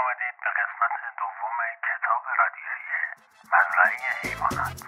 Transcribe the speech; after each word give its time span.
آمدید 0.00 0.36
به 0.44 0.50
قسمت 0.58 0.94
دوم 1.18 1.58
کتاب 1.88 2.22
رادیویی 2.38 3.02
مزرعه 3.54 3.96
حیوانات 4.22 4.78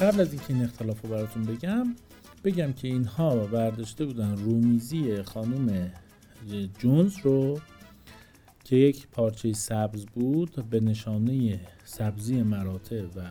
قبل 0.00 0.20
از 0.20 0.32
اینکه 0.32 0.52
این 0.54 0.64
اختلاف 0.64 1.00
رو 1.02 1.08
براتون 1.08 1.44
بگم 1.44 1.96
بگم 2.44 2.72
که 2.72 2.88
اینها 2.88 3.36
برداشته 3.36 4.04
بودن 4.04 4.36
رومیزی 4.36 5.22
خانم 5.22 5.92
جونز 6.78 7.18
رو 7.18 7.60
که 8.64 8.76
یک 8.76 9.08
پارچه 9.08 9.52
سبز 9.52 10.06
بود 10.06 10.70
به 10.70 10.80
نشانه 10.80 11.60
سبزی 11.84 12.42
مراتع 12.42 13.02
و 13.02 13.30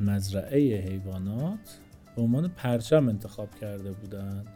مزرعه 0.00 0.88
حیوانات. 0.88 1.78
به 2.20 2.24
عنوان 2.26 2.48
پرچم 2.48 3.08
انتخاب 3.08 3.48
کرده 3.60 3.92
بودند 3.92 4.46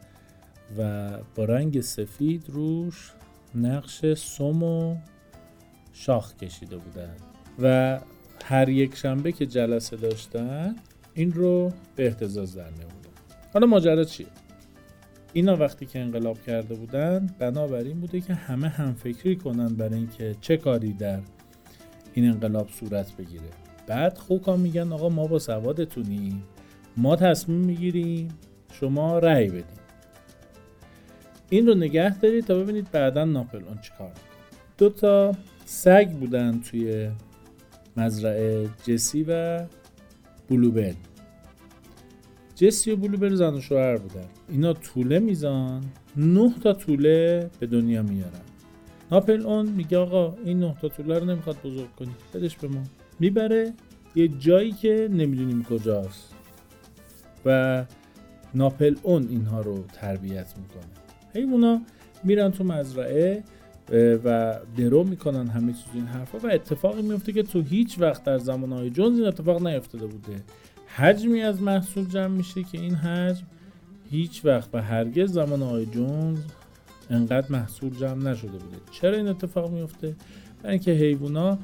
و 0.78 1.10
با 1.34 1.44
رنگ 1.44 1.80
سفید 1.80 2.44
روش 2.48 3.12
نقش 3.54 4.14
سم 4.14 4.62
و 4.62 4.96
شاخ 5.92 6.34
کشیده 6.36 6.76
بودند 6.76 7.20
و 7.58 8.00
هر 8.44 8.68
یک 8.68 8.94
شنبه 8.94 9.32
که 9.32 9.46
جلسه 9.46 9.96
داشتن 9.96 10.76
این 11.14 11.32
رو 11.32 11.72
به 11.96 12.06
احتزاز 12.06 12.56
در 12.56 12.70
می 12.70 12.84
حالا 13.54 13.66
ماجرا 13.66 14.04
چیه؟ 14.04 14.26
اینا 15.32 15.56
وقتی 15.56 15.86
که 15.86 15.98
انقلاب 15.98 16.42
کرده 16.42 16.74
بودن 16.74 17.30
بنابر 17.38 17.78
این 17.78 18.00
بوده 18.00 18.20
که 18.20 18.34
همه 18.34 18.68
همفکری 18.68 19.36
کنن 19.36 19.68
برای 19.68 19.94
اینکه 19.94 20.36
چه 20.40 20.56
کاری 20.56 20.92
در 20.92 21.20
این 22.14 22.28
انقلاب 22.28 22.68
صورت 22.68 23.16
بگیره. 23.16 23.48
بعد 23.86 24.18
خوکا 24.18 24.56
میگن 24.56 24.92
آقا 24.92 25.08
ما 25.08 25.26
با 25.26 25.38
سوادتونیم. 25.38 26.42
ما 26.96 27.16
تصمیم 27.16 27.58
می‌گیریم 27.58 28.28
شما 28.72 29.18
رأی 29.18 29.48
بدید 29.48 29.84
این 31.50 31.66
رو 31.66 31.74
نگه 31.74 32.18
دارید 32.18 32.44
تا 32.44 32.58
ببینید 32.58 32.90
بعدا 32.90 33.24
ناپلئون 33.24 33.78
چیکار 33.78 34.12
دو 34.78 34.90
تا 34.90 35.32
سگ 35.64 36.10
بودن 36.10 36.60
توی 36.60 37.10
مزرعه 37.96 38.68
جسی 38.86 39.22
و 39.28 39.64
بلوبل. 40.50 40.94
جسی 42.54 42.90
و 42.90 42.96
بلوبل 42.96 43.34
زن 43.34 43.54
و 43.54 43.60
شوهر 43.60 43.96
بودن. 43.96 44.24
اینا 44.48 44.72
توله 44.72 45.18
میزان 45.18 45.84
نه 46.16 46.54
تا 46.62 46.72
توله 46.72 47.50
به 47.60 47.66
دنیا 47.66 48.02
میارن. 48.02 48.40
ناپل 49.10 49.46
اون 49.46 49.68
میگه 49.68 49.98
آقا 49.98 50.36
این 50.44 50.60
نه 50.60 50.74
تا 50.82 50.88
توله 50.88 51.18
رو 51.18 51.24
نمی‌خواد 51.24 51.56
بزرگ 51.64 51.94
کنی 51.96 52.14
بدش 52.34 52.56
به 52.56 52.68
ما. 52.68 52.82
می‌بره 53.20 53.72
یه 54.14 54.28
جایی 54.28 54.72
که 54.72 55.08
نمی‌دونیم 55.12 55.64
کجاست. 55.64 56.33
و 57.46 57.84
ناپل 58.54 58.96
اون 59.02 59.28
اینها 59.28 59.60
رو 59.60 59.84
تربیت 59.92 60.54
می‌کنه. 60.58 60.92
حیوونا 61.34 61.80
میرن 62.24 62.50
تو 62.50 62.64
مزرعه 62.64 63.44
و 64.24 64.58
درو 64.76 65.04
می‌کنن 65.04 65.48
همه 65.48 65.72
چیز 65.72 65.94
این 65.94 66.06
حرفا 66.06 66.38
و 66.38 66.50
اتفاقی 66.50 67.02
میفته 67.02 67.32
که 67.32 67.42
تو 67.42 67.62
هیچ 67.62 67.96
وقت 67.98 68.24
در 68.24 68.38
زمانهای 68.38 68.90
جونز 68.90 69.18
این 69.18 69.28
اتفاق 69.28 69.66
نیفتاده 69.66 70.06
بوده. 70.06 70.42
حجمی 70.86 71.40
از 71.40 71.62
محصول 71.62 72.04
جمع 72.04 72.26
میشه 72.36 72.62
که 72.62 72.80
این 72.80 72.94
حجم 72.94 73.44
هیچ 74.10 74.44
وقت 74.44 74.68
و 74.72 74.82
هرگز 74.82 75.32
زمان 75.32 75.62
آقای 75.62 75.86
جونز 75.86 76.38
انقدر 77.10 77.46
محصول 77.52 77.90
جمع 77.90 78.30
نشده 78.30 78.50
بوده. 78.50 78.76
چرا 78.90 79.16
این 79.16 79.28
اتفاق 79.28 79.70
میفته 79.70 80.16
برای 80.62 80.72
اینکه 80.72 80.90
حیوونا 80.90 81.58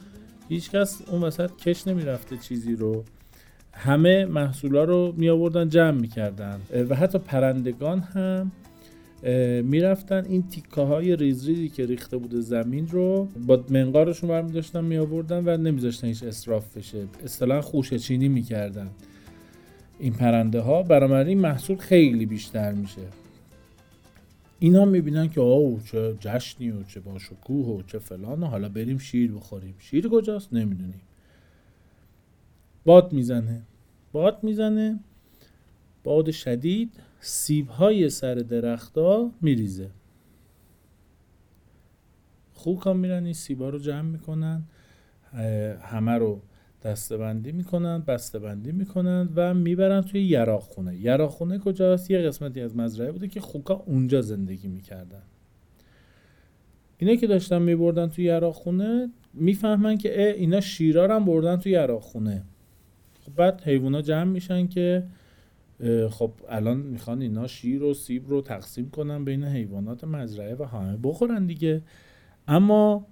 هیچکس 0.48 1.02
اون 1.06 1.22
وسط 1.22 1.50
کش 1.56 1.86
نمی‌رفته 1.86 2.36
چیزی 2.36 2.76
رو. 2.76 3.04
همه 3.72 4.24
محصولا 4.24 4.84
رو 4.84 5.14
می 5.16 5.28
آوردن 5.28 5.68
جمع 5.68 6.00
می‌کردن 6.00 6.60
و 6.88 6.94
حتی 6.94 7.18
پرندگان 7.18 8.00
هم 8.00 8.52
می‌رفتن 9.64 10.24
این 10.24 10.48
تیکه 10.48 10.80
های 10.80 11.16
ریز 11.16 11.48
ریزی 11.48 11.68
که 11.68 11.86
ریخته 11.86 12.16
بوده 12.16 12.40
زمین 12.40 12.88
رو 12.88 13.28
با 13.46 13.64
منقارشون 13.70 14.28
برمی 14.28 14.52
داشتن 14.52 14.84
می 14.84 14.96
آوردن 14.96 15.48
و 15.48 15.56
نمیذاشتن 15.56 16.06
هیچ 16.06 16.22
اصراف 16.22 16.76
بشه. 16.76 17.04
اصطلاحا 17.24 17.60
خوشه 17.60 17.98
چینی 17.98 18.28
می‌کردن 18.28 18.90
این 19.98 20.12
پرنده 20.12 20.60
ها 20.60 20.82
بنابراین 20.82 21.40
محصول 21.40 21.76
خیلی 21.76 22.26
بیشتر 22.26 22.72
میشه. 22.72 23.02
اینا 24.58 24.84
می‌بینن 24.84 25.28
که 25.28 25.40
آو 25.40 25.80
چه 25.84 26.14
جشنی 26.20 26.70
و 26.70 26.82
چه 26.82 27.00
باشکوه 27.00 27.66
و 27.66 27.82
چه 27.82 27.98
فلان 27.98 28.42
و 28.42 28.46
حالا 28.46 28.68
بریم 28.68 28.98
شیر 28.98 29.32
بخوریم. 29.32 29.74
شیر 29.78 30.08
کجاست؟ 30.08 30.52
نمی‌دونیم. 30.52 31.00
باد 32.90 33.12
می‌زنه. 33.12 33.62
باد 34.12 34.38
می‌زنه. 34.42 35.00
باد 36.04 36.30
شدید 36.30 36.92
سیب 37.20 37.68
های 37.68 38.10
سر 38.10 38.34
درختا 38.34 39.30
میریزه. 39.40 39.90
خوب 42.54 42.82
هم 42.86 42.96
میرن 42.96 43.24
این 43.24 43.32
سیب 43.32 43.62
رو 43.62 43.78
جمع 43.78 44.02
می‌کنن 44.02 44.62
همه 45.80 46.12
رو 46.12 46.40
دسته 46.82 47.16
بندی 47.16 47.52
می‌کنن 47.52 47.98
بسته 48.06 48.38
بندی 48.38 48.72
می‌کنن 48.72 49.28
و 49.34 49.54
می‌برن 49.54 50.00
توی 50.00 50.22
یراق 50.22 50.62
خونه 50.62 50.96
یراق 50.96 51.30
خونه 51.30 51.58
کجاست؟ 51.58 52.10
یه 52.10 52.18
قسمتی 52.18 52.60
از 52.60 52.76
مزرعه 52.76 53.12
بوده 53.12 53.28
که 53.28 53.40
خوکا 53.40 53.74
اونجا 53.74 54.22
زندگی 54.22 54.68
می‌کردن. 54.68 55.22
اینا 56.98 57.14
که 57.14 57.26
داشتن 57.26 57.62
میبردن 57.62 58.08
توی 58.08 58.24
یراق 58.24 58.54
خونه 58.54 59.10
می‌فهمن 59.34 59.98
که 59.98 60.30
اینا 60.30 60.60
شیرا 60.60 61.16
هم 61.16 61.24
بردن 61.24 61.56
توی 61.56 61.72
یراق 61.72 62.02
خونه 62.02 62.44
خب 63.20 63.34
بعد 63.34 63.62
حیوونا 63.62 64.02
جمع 64.02 64.24
میشن 64.24 64.66
که 64.66 65.06
خب 66.10 66.32
الان 66.48 66.76
می‌خوان 66.76 67.22
اینا 67.22 67.46
شیر 67.46 67.82
و 67.82 67.94
سیب 67.94 68.28
رو 68.28 68.42
تقسیم 68.42 68.90
کنن 68.90 69.24
بین 69.24 69.44
حیوانات 69.44 70.04
مزرعه 70.04 70.54
و 70.54 70.64
همه 70.64 70.98
بخورن 71.02 71.46
دیگه. 71.46 71.82
اما 72.48 73.06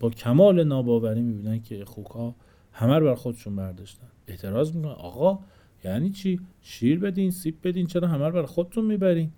با 0.00 0.10
کمال 0.10 0.64
ناباوری 0.64 1.22
می‌بینن 1.22 1.62
که 1.62 1.84
خوکا 1.84 2.34
همه 2.72 2.98
رو 2.98 3.06
بر 3.06 3.14
خودشون 3.14 3.56
برداشتن. 3.56 4.06
اعتراض 4.28 4.76
می‌کنن 4.76 4.92
آقا 4.92 5.38
یعنی 5.84 6.10
چی؟ 6.10 6.40
شیر 6.62 6.98
بدین 6.98 7.30
سیب 7.30 7.56
بدین 7.64 7.86
چرا 7.86 8.08
همه 8.08 8.26
رو 8.26 8.32
بر 8.32 8.42
خودتون 8.42 8.84
می‌برین؟ 8.84 9.30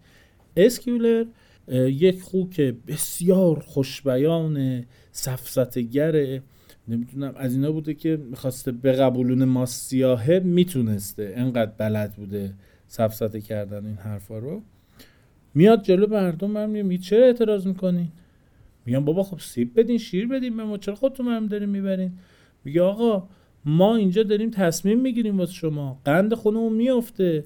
اسکیولر 0.56 1.24
یک 1.72 2.22
خوک 2.22 2.60
بسیار 2.60 3.60
خوشبیان 3.60 4.84
سفستگره 5.12 6.42
نمی‌دونم. 6.88 7.34
از 7.36 7.54
اینا 7.54 7.72
بوده 7.72 7.94
که 7.94 8.16
می‌خواسته 8.16 8.72
به 8.72 8.92
قبولون 8.92 9.44
ما 9.44 9.66
سیاهه 9.66 10.38
می‌تونسته. 10.44 11.32
انقدر 11.36 11.72
بلد 11.78 12.12
بوده 12.14 12.54
سفسته 12.86 13.40
کردن 13.40 13.86
این 13.86 13.96
حرفا 13.96 14.38
رو. 14.38 14.62
میاد 15.54 15.82
جلو 15.82 16.06
مردم 16.06 16.50
من 16.50 16.70
میگه 16.70 17.02
چرا 17.02 17.26
اعتراض 17.26 17.66
می‌کنین 17.66 18.08
میگم 18.86 19.04
بابا 19.04 19.22
خب 19.22 19.38
سیب 19.40 19.80
بدین 19.80 19.98
شیر 19.98 20.28
بدین 20.28 20.56
به 20.56 20.64
ما 20.64 20.78
چرا 20.78 20.94
خودتون 20.94 21.26
هم 21.26 21.46
دارین 21.46 21.68
می‌برین؟ 21.68 22.12
میگه 22.64 22.82
آقا 22.82 23.28
ما 23.64 23.96
اینجا 23.96 24.22
داریم 24.22 24.50
تصمیم 24.50 25.00
می‌گیریم 25.00 25.38
واسه 25.38 25.52
شما. 25.52 26.00
قند 26.04 26.34
خونمون 26.34 26.72
میفته 26.72 27.44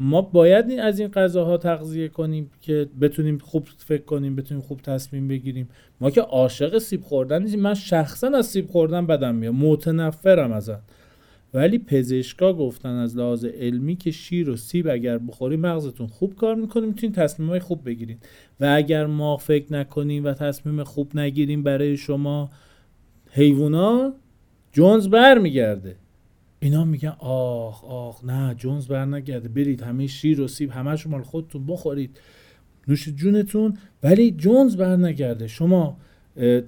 ما 0.00 0.22
باید 0.22 0.72
از 0.72 1.00
این 1.00 1.08
غذاها 1.08 1.56
تغذیه 1.56 2.08
کنیم 2.08 2.50
که 2.60 2.88
بتونیم 3.00 3.38
خوب 3.38 3.68
فکر 3.76 4.02
کنیم 4.02 4.36
بتونیم 4.36 4.62
خوب 4.62 4.80
تصمیم 4.80 5.28
بگیریم. 5.28 5.68
ما 6.00 6.10
که 6.10 6.20
عاشق 6.20 6.78
سیب 6.78 7.02
خوردن 7.02 7.42
نیستیم. 7.42 7.60
من 7.60 7.74
شخصا 7.74 8.28
از 8.28 8.46
سیب 8.46 8.66
خوردن 8.66 9.06
بدم 9.06 9.34
میاد. 9.34 9.54
متنفرم 9.54 10.52
ازن 10.52 10.80
ولی 11.54 11.78
پزشکا 11.78 12.52
گفتن 12.52 12.88
از 12.88 13.16
لحاظ 13.16 13.44
علمی 13.44 13.96
که 13.96 14.10
شیر 14.10 14.50
و 14.50 14.56
سیب 14.56 14.88
اگر 14.88 15.18
بخوری 15.18 15.56
مغزتون 15.56 16.06
خوب 16.06 16.34
کار 16.34 16.54
می‌کنه. 16.54 16.86
می‌تونین 16.86 17.12
تصمیمای 17.12 17.60
خوب 17.60 17.84
بگیرین. 17.84 18.18
و 18.60 18.74
اگر 18.76 19.06
ما 19.06 19.36
فکر 19.36 19.72
نکنیم 19.72 20.24
و 20.24 20.32
تصمیم 20.32 20.84
خوب 20.84 21.18
نگیریم 21.18 21.62
برای 21.62 21.96
شما 21.96 22.50
حیوونا 23.30 24.12
جونز 24.72 25.08
بر 25.08 25.38
میگرده 25.38 25.96
اینا 26.64 26.84
میگن 26.84 27.16
آخ 27.18 27.84
آخ 27.84 28.24
نه 28.24 28.54
جونز 28.54 28.86
بر 28.86 29.04
نگرده 29.04 29.48
برید 29.48 29.82
همه 29.82 30.06
شیر 30.06 30.40
و 30.40 30.48
سیب 30.48 30.70
همه 30.70 30.96
شما 30.96 31.22
خودتون 31.22 31.66
بخورید. 31.66 32.18
نوش 32.88 33.08
جونتون. 33.08 33.76
ولی 34.02 34.30
جونز 34.30 34.76
بر 34.76 34.96
نگرده 34.96 35.46
شما 35.46 35.96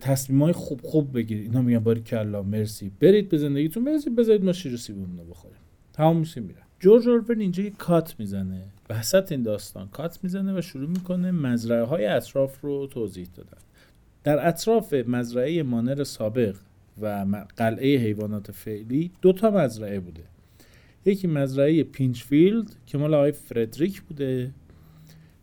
تصمیم 0.00 0.43
های 0.43 0.53
خوب 0.53 0.81
خوب 0.82 1.17
بگیرید. 1.17 1.44
اینا 1.44 1.62
میگن 1.62 1.79
باری 1.79 2.00
کلا 2.00 2.43
مرسی. 2.43 2.93
برید 3.00 3.29
به 3.29 3.38
زندگیتون. 3.38 3.85
برسید 3.85 4.17
بذارید 4.17 4.44
ما 4.44 4.53
شیر 4.53 4.75
و 4.75 4.76
سیبمون 4.76 5.19
رو 5.19 5.25
بخوریم. 5.25 5.59
تمام 5.93 6.17
میشه 6.17 6.41
میره. 6.41 6.61
جورج 6.81 7.09
اورول 7.09 7.41
اینجا 7.41 7.62
یه 7.62 7.71
کات 7.71 8.15
می‌زنه. 8.19 8.62
وسط 8.91 9.32
این 9.32 9.43
داستان 9.43 9.88
کات 9.88 10.19
می‌زنه 10.23 10.59
و 10.59 10.61
شروع 10.61 10.88
می‌کنه 10.88 11.31
مزرعه 11.31 11.85
های 11.85 12.06
اطراف 12.06 12.61
رو 12.61 12.87
توضیح 12.87 13.26
دادن. 13.37 13.59
در 14.25 14.49
اطراف 14.49 14.94
مزرعه 14.94 15.62
مانر 15.62 16.05
سابق 16.05 16.56
و 17.01 17.27
قلعه 17.57 17.99
حیوانات 17.99 18.51
فعلی 18.51 19.11
دو 19.23 19.33
تا 19.33 19.51
مزرعه 19.51 20.01
بوده. 20.01 20.23
یکی 21.05 21.27
مزرعه 21.27 21.83
پینچفیلد 21.83 22.77
که 22.87 22.99
مال 22.99 23.15
آقای 23.15 23.33
فردریک 23.33 24.03
بوده. 24.03 24.51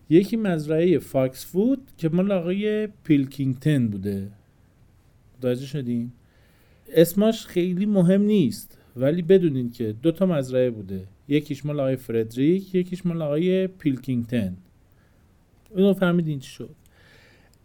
یکی 0.09 0.35
مزرعه 0.35 0.99
فاکس 0.99 1.45
وود 1.45 1.91
که 1.97 2.09
مال 2.09 2.31
آقای 2.31 2.87
پیلکینگتن 2.87 3.87
بوده. 3.87 4.31
متوجه 5.37 5.65
شدین؟ 5.65 6.11
اسمش 6.95 7.45
خیلی 7.45 7.85
مهم 7.85 8.21
نیست 8.21 8.77
ولی 8.95 9.21
بدونین 9.21 9.71
که 9.71 9.95
دو 10.01 10.11
تا 10.11 10.25
مزرعه 10.25 10.69
بوده. 10.69 11.03
یکیش 11.27 11.65
مال 11.65 11.79
آقای 11.79 11.95
فردریک 11.95 12.75
یکیش 12.75 13.05
مال 13.05 13.21
آقای 13.21 13.67
پیلکینگتن. 13.67 14.57
اونو 15.69 15.93
فهمیدین 15.93 16.39
چی 16.39 16.51
شد. 16.51 16.75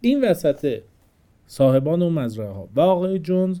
این 0.01 0.21
وسط 0.21 0.81
صاحبان 1.51 2.01
اون 2.01 2.13
مزرعه 2.13 2.49
ها 2.49 2.69
و 2.75 2.79
آقای 2.79 3.19
جونز 3.19 3.59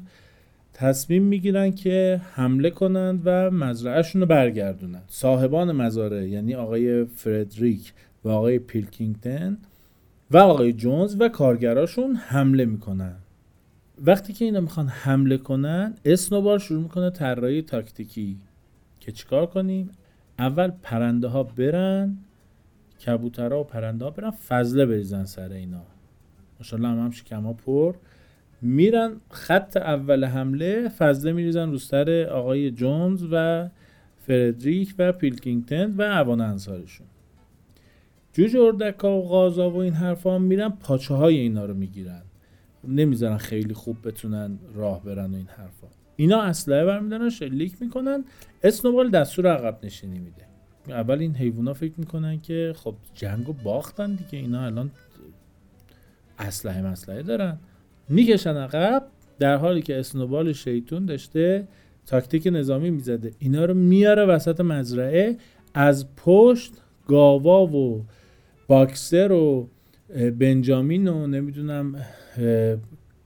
تصمیم 0.73 1.23
می‌گیرن 1.23 1.71
که 1.71 2.21
حمله 2.33 2.69
کنند 2.69 3.21
و 3.25 3.51
مزرعهشون 3.51 4.21
رو 4.21 4.27
برگردونن. 4.27 5.01
صاحبان 5.07 5.71
مزارع 5.71 6.27
یعنی 6.27 6.55
آقای 6.55 7.05
فردریک 7.05 7.93
و 8.23 8.29
آقای 8.29 8.59
پیلکینگتن 8.59 9.57
و 10.31 10.37
آقای 10.37 10.73
جونز 10.73 11.15
و 11.19 11.29
کارگراشون 11.29 12.15
حمله 12.15 12.65
می‌کنن. 12.65 13.15
وقتی 14.05 14.33
که 14.33 14.45
اینا 14.45 14.59
می‌خوان 14.59 14.87
حمله 14.87 15.37
کنن 15.37 15.93
اسنوبار 16.05 16.59
شروع 16.59 16.81
می‌کنه 16.83 17.09
طراحی 17.09 17.61
تاکتیکی. 17.61 18.37
که 18.99 19.11
چیکار 19.11 19.45
کنیم؟ 19.45 19.89
اول 20.39 20.71
پرنده 20.81 21.27
ها 21.27 21.43
برن 21.43 22.17
کبوترها 23.05 23.59
و 23.59 23.63
پرنده 23.63 24.05
ها 24.05 24.11
برن 24.11 24.31
فضله 24.31 24.85
بریزن 24.85 25.25
سر 25.25 25.51
اینا. 25.51 25.81
ماشاءالله 26.59 26.89
هم 26.89 26.99
هم 26.99 27.11
شکم 27.11 27.53
پر. 27.53 27.95
میرن 28.61 29.11
خط 29.29 29.77
اول 29.77 30.25
حمله 30.25 30.89
فضله 30.89 31.31
میریزن 31.31 31.71
رو 31.71 31.77
سر 31.77 32.27
آقای 32.31 32.71
جونز 32.71 33.25
و 33.31 33.69
فردریک 34.27 34.95
و 34.97 35.11
پیلکینگتن 35.11 35.93
و 35.97 36.03
عوان 36.03 36.41
انصارشون 36.41 37.07
جوجه 38.33 38.59
اردکا 38.59 39.17
و 39.17 39.27
غازا 39.27 39.69
و 39.69 39.77
این 39.77 39.93
حرفا 39.93 40.39
میرن 40.39 40.69
پاچه 40.69 41.13
های 41.13 41.37
اینا 41.37 41.65
رو 41.65 41.73
می‌گیرن. 41.73 42.21
نمی‌ذارن 42.87 43.37
خیلی 43.37 43.73
خوب 43.73 44.07
بتونن 44.07 44.59
راه 44.75 45.03
برن 45.03 45.31
و 45.31 45.35
این 45.35 45.47
حرفا. 45.57 45.87
اینا 46.15 46.41
اسلحه 46.41 46.85
برمیدارن 46.85 47.29
شلیک 47.29 47.81
می‌کنن. 47.81 48.23
اسنوبال 48.63 49.09
دستور 49.09 49.47
عقب 49.47 49.85
نشینی 49.85 50.19
میده. 50.19 50.45
اول 50.87 51.19
این 51.19 51.35
حیوونا 51.35 51.73
فکر 51.73 51.93
می‌کنن 51.97 52.41
که 52.41 52.73
خب 52.77 52.95
جنگو 53.13 53.53
باختن 53.53 54.15
دیگه 54.15 54.39
اینا 54.39 54.65
الان 54.65 54.91
اسلحه 56.39 56.81
مسلحه 56.81 57.21
دارن. 57.21 57.57
می‌کشن 58.09 58.57
عقب 58.57 59.05
در 59.39 59.55
حالی 59.55 59.81
که 59.81 59.99
اسنوبال 59.99 60.53
شیطون 60.53 61.05
داشته 61.05 61.67
تاکتیک 62.05 62.49
نظامی 62.51 62.89
می‌زده. 62.89 63.31
اینا 63.39 63.65
رو 63.65 63.73
میاره 63.73 64.25
وسط 64.25 64.61
مزرعه 64.61 65.37
از 65.73 66.15
پشت 66.15 66.73
گاوا 67.07 67.65
و 67.67 68.05
باکسر 68.67 69.31
و 69.31 69.69
بنجامین 70.39 71.07
و 71.07 71.27
نمی‌دونم 71.27 71.95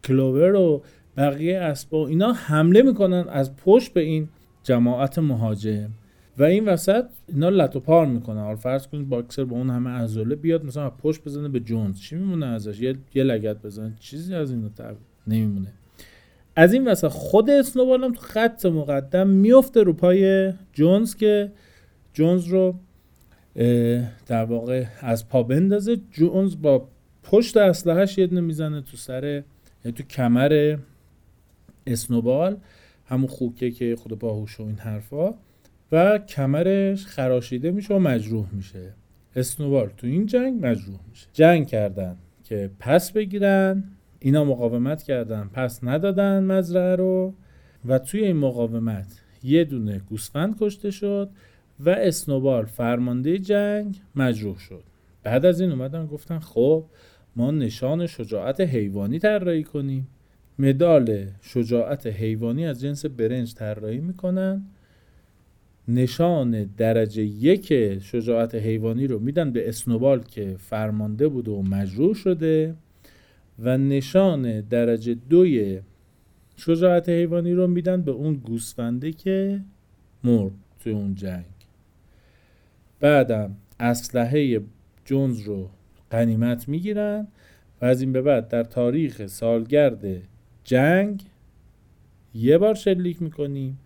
کلوور 0.04 0.56
و 0.56 0.84
بقیه 1.18 1.60
اسبا 1.60 2.08
اینا 2.08 2.34
حمله 2.34 2.82
می‌کنن 2.82 3.26
از 3.30 3.56
پشت 3.56 3.94
به 3.94 4.02
این 4.02 4.30
جماعت 4.64 5.20
مهاجم. 5.20 5.90
و 6.38 6.44
این 6.44 6.66
وسط 6.66 7.06
اینا 7.28 7.50
لتو 7.50 7.80
پار 7.80 8.06
می‌کنن 8.06 8.42
حالا 8.42 8.56
فرض 8.56 8.88
کنید 8.88 9.10
باکسر 9.10 9.44
با 9.44 9.58
اون 9.58 9.70
همه 9.70 9.90
عضله 9.90 10.36
بیاد 10.36 10.66
مثلا 10.66 10.90
پشت 10.90 11.24
بزنه 11.24 11.48
به 11.48 11.60
جونز. 11.60 12.00
چی 12.00 12.16
میمونه 12.16 12.46
ازش؟ 12.46 12.82
یه, 12.82 12.96
یه 13.14 13.24
لگت 13.24 13.62
بزنه. 13.62 13.94
چیزی 14.00 14.36
از 14.36 14.52
اینو 14.52 14.70
تر 14.70 14.96
نمیمونه. 15.28 15.74
از 16.56 16.74
این 16.74 16.88
وسط 16.88 17.08
خود 17.08 17.50
اسنوبال 17.50 18.04
هم 18.04 18.14
تو 18.14 18.22
خط 18.22 18.66
مقدم 18.66 19.28
میفته 19.28 19.84
رو 19.84 19.94
پای 19.94 20.54
جونز 20.74 21.16
که 21.16 21.52
جونز 22.14 22.48
رو 22.48 22.76
در 24.26 24.46
واقع 24.46 24.86
از 25.02 25.28
پا 25.30 25.44
بندازه. 25.44 25.98
جونز 26.12 26.56
با 26.62 26.88
پشت 27.24 27.58
اسلحهش 27.58 28.18
یه 28.18 28.28
دونه 28.28 28.42
می‌زنه 28.42 28.82
تو 28.82 28.98
سر 28.98 29.24
یعنی 29.24 29.98
تو 29.98 30.04
کمر 30.04 30.78
اسنوبال. 31.88 32.58
همون 33.06 33.28
خوکه 33.28 33.72
که 33.72 33.96
خود 33.96 34.20
باهوش 34.20 34.60
و 34.60 34.64
این 34.64 34.78
حرفا. 34.78 35.34
و 35.94 36.18
کمرش 36.18 37.06
خراشیده 37.06 37.72
میشه 37.72 37.94
و 37.94 38.00
مجروح 38.00 38.48
میشه. 38.52 38.94
اسنوبال 39.36 39.90
تو 39.98 40.08
این 40.08 40.26
جنگ 40.26 40.66
مجروح 40.66 41.00
میشه. 41.10 41.28
جنگ 41.34 41.68
کردن 41.68 42.18
که 42.44 42.72
پس 42.80 43.12
بگیرن 43.12 43.84
اینا 44.20 44.46
مقاومت 44.46 45.04
کردن 45.04 45.50
پس 45.54 45.84
ندادن 45.84 46.44
مزرعه 46.44 46.96
رو 46.96 47.34
و 47.86 48.00
توی 48.00 48.26
این 48.26 48.38
مقاومت 48.38 49.22
یه 49.44 49.64
دونه 49.64 50.00
گوسفند 50.00 50.56
کشته 50.60 50.92
شد 50.92 51.30
و 51.80 51.90
اسنوبال 51.90 52.66
فرمانده 52.66 53.38
جنگ 53.40 54.02
مجروح 54.16 54.58
شد. 54.58 54.84
بعد 55.24 55.46
از 55.46 55.62
این 55.62 55.72
اومدن 55.72 56.06
گفتن 56.06 56.40
خب 56.40 56.86
ما 57.36 57.52
نشان 57.52 58.08
شجاعت 58.08 58.62
حیوانی 58.62 59.20
طراحی 59.20 59.64
کنیم. 59.64 60.08
مدال 60.60 61.26
شجاعت 61.42 62.08
حیوانی 62.08 62.66
از 62.66 62.82
جنس 62.82 63.06
برنج 63.06 63.54
طراحی 63.54 64.00
می‌کنن. 64.00 64.66
نشان 65.88 66.64
درجه 66.64 67.24
یک 67.24 68.00
شجاعت 68.00 68.56
حیوانی 68.56 69.08
رو 69.08 69.20
میدن 69.20 69.52
به 69.52 69.70
اسنوبال 69.70 70.24
که 70.24 70.56
فرمانده 70.60 71.28
بوده 71.28 71.52
و 71.52 71.62
مجروح 71.62 72.14
شده 72.14 72.76
و 73.60 73.78
نشان 73.78 74.62
درجه 74.62 75.14
دوی 75.14 75.82
شجاعت 76.56 77.10
حیوانی 77.10 77.54
رو 77.54 77.68
میدن 77.68 78.02
به 78.02 78.12
اون 78.12 78.34
گوسفنده 78.34 79.12
که 79.12 79.62
مرد 80.24 80.52
توی 80.80 80.94
اون 80.94 81.16
جنگ. 81.16 81.46
بعدم 83.00 83.56
اسلحه 83.80 84.62
جونز 85.06 85.40
رو 85.40 85.70
قنیمت 86.10 86.70
می‌گیرن 86.70 87.28
و 87.82 87.86
از 87.86 88.02
این 88.02 88.12
به 88.12 88.22
بعد 88.22 88.48
در 88.48 88.64
تاریخ 88.64 89.28
سالگرد 89.28 90.06
جنگ 90.64 91.24
یه 92.36 92.58
بار 92.58 92.76
شلیک 92.76 93.22
می‌کنیم. 93.22 93.80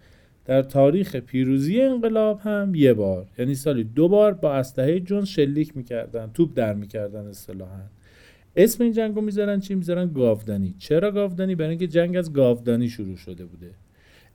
در 0.47 0.61
تاریخ 0.61 1.15
پیروزی 1.15 1.81
انقلاب 1.81 2.39
هم 2.39 2.75
یه 2.75 2.93
بار 2.93 3.27
یعنی 3.37 3.55
سالی 3.55 3.83
دو 3.83 4.07
بار 4.07 4.33
با 4.33 4.53
اسلحه 4.53 4.99
جونز 4.99 5.27
شلیک 5.27 5.77
می‌کردن 5.77 6.31
توپ 6.33 6.49
در 6.55 6.73
می‌کردن 6.73 7.27
اصطلاحا. 7.27 7.81
اسم 8.55 8.83
این 8.83 8.93
جنگ 8.93 9.15
رو 9.15 9.21
می‌ذارن 9.21 9.59
چی؟ 9.59 9.75
می‌ذارن 9.75 10.13
گاودانی. 10.13 10.75
چرا 10.77 11.11
گاودانی؟ 11.11 11.55
برای 11.55 11.69
اینکه 11.69 11.87
جنگ 11.87 12.17
از 12.17 12.33
گاودانی 12.33 12.89
شروع 12.89 13.15
شده 13.15 13.45
بوده. 13.45 13.71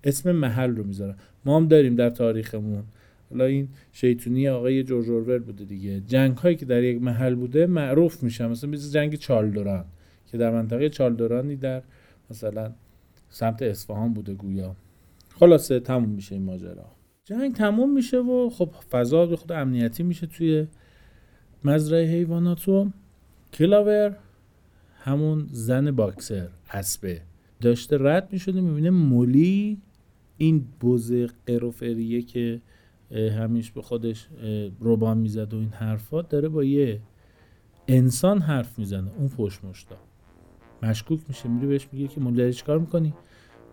اسم 0.04 0.32
محل 0.32 0.76
رو 0.76 0.84
می‌ذارن. 0.84 1.14
ما 1.44 1.56
هم 1.56 1.68
داریم 1.68 1.94
در 1.94 2.10
تاریخمون. 2.10 2.82
حالا 3.30 3.44
این 3.44 3.68
شیطونی 3.92 4.48
آقای 4.48 4.82
جورج 4.82 5.10
اورول 5.10 5.38
بوده 5.38 5.64
دیگه. 5.64 6.00
جنگ 6.00 6.36
هایی 6.36 6.56
که 6.56 6.66
در 6.66 6.82
یک 6.82 7.02
محل 7.02 7.34
بوده 7.34 7.66
معروف 7.66 8.22
میشه 8.22 8.46
مثلا 8.46 8.70
مثل 8.70 8.90
جنگ 8.90 9.14
چالدوران 9.14 9.84
که 10.30 10.38
در 10.38 10.50
منطقه 10.50 10.88
چالدورانی 10.88 11.56
در 11.56 11.82
مثلا 12.30 12.72
سمت 13.28 13.62
اصفهان 13.62 14.12
بوده 14.14 14.34
گویا. 14.34 14.76
خلاصه 15.34 15.80
تموم 15.80 16.08
میشه 16.08 16.34
این 16.34 16.44
ماجرا. 16.44 16.86
جنگ 17.24 17.54
تموم 17.54 17.92
میشه 17.92 18.18
و 18.18 18.50
خب 18.50 18.70
فضا 18.90 19.26
به 19.26 19.36
خود 19.36 19.52
امنیتی 19.52 20.02
میشه 20.02 20.26
توی 20.26 20.66
مزرعه 21.64 22.06
حیوانات 22.06 22.68
و 22.68 22.90
کلاور 23.52 24.16
همون 25.04 25.48
زن 25.50 25.90
باکسر 25.90 26.48
اسبه 26.70 27.22
داشته 27.60 27.96
رد 28.00 28.28
می‌شده 28.32 28.60
می‌بینه 28.60 28.90
مولی 28.90 29.80
این 30.36 30.66
بز 30.82 31.12
قروفریه 31.46 32.22
که 32.22 32.60
همیش 33.10 33.70
به 33.70 33.82
خودش 33.82 34.28
روبان 34.80 35.18
می‌زد 35.18 35.54
و 35.54 35.58
این 35.58 35.68
حرفات 35.68 36.28
داره 36.28 36.48
با 36.48 36.64
یه 36.64 37.00
انسان 37.88 38.38
حرف 38.38 38.78
می‌زنه 38.78 39.10
اون 39.18 39.28
پشت 39.28 39.64
مشتا. 39.64 39.96
مشکوک 40.82 41.20
میشه 41.28 41.48
میری 41.48 41.66
بهش 41.66 41.88
میگه 41.92 42.08
که 42.08 42.20
مولی 42.20 42.52
کار 42.52 42.78
می‌کنی؟ 42.78 43.14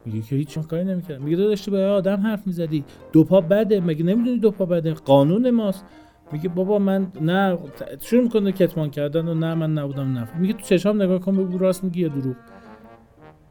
میگه 0.06 0.22
که 0.22 0.36
هیچ 0.36 0.60
کاری 0.60 0.84
نمی‌کردم. 0.84 1.24
میگه 1.24 1.38
داشتی 1.38 1.72
با 1.72 1.78
آدم 1.78 2.22
حرف 2.22 2.48
می‌زدی. 2.48 2.84
دو 3.12 3.24
پا 3.24 3.42
بده. 3.42 3.80
مگه 3.80 4.04
نمی‌دونی 4.04 4.40
دو 4.40 4.52
پا 4.52 4.66
بده؟ 4.66 4.94
قانون 4.94 5.50
ماست. 5.50 5.86
میگه 6.32 6.50
بابا 6.50 6.80
من 6.80 7.12
نه 7.22 7.58
شروع 8.02 8.24
می‌کنه 8.24 8.52
کتمان 8.52 8.90
کردن 8.90 9.28
و 9.28 9.34
نه 9.34 9.54
من 9.54 9.74
نبودم 9.74 10.14
نه. 10.14 10.40
میگه 10.40 10.54
تو 10.54 10.62
چشام 10.62 11.02
نگاه 11.02 11.20
کن 11.20 11.38
بگو 11.38 11.58
راست 11.58 11.84
میگی 11.84 12.02
یا 12.02 12.08
دروغ. 12.08 12.36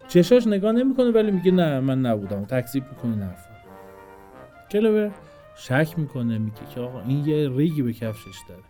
چشاش 0.08 0.46
نگاه 0.46 0.72
نمی‌کنه 0.72 1.10
ولی 1.10 1.30
میگه 1.30 1.50
نه 1.50 1.80
من 1.80 2.00
نبودم. 2.00 2.44
تکذیب 2.44 2.84
می‌کنه 2.90 3.16
نرف 3.16 3.48
کلوور 4.70 5.10
شک 5.56 5.94
می‌کنه 5.96 6.38
میگه 6.38 6.56
که 6.74 6.80
آقا 6.80 7.00
این 7.00 7.24
یه 7.26 7.50
ریگی 7.56 7.82
به 7.82 7.92
کفشش 7.92 8.38
داره. 8.48 8.62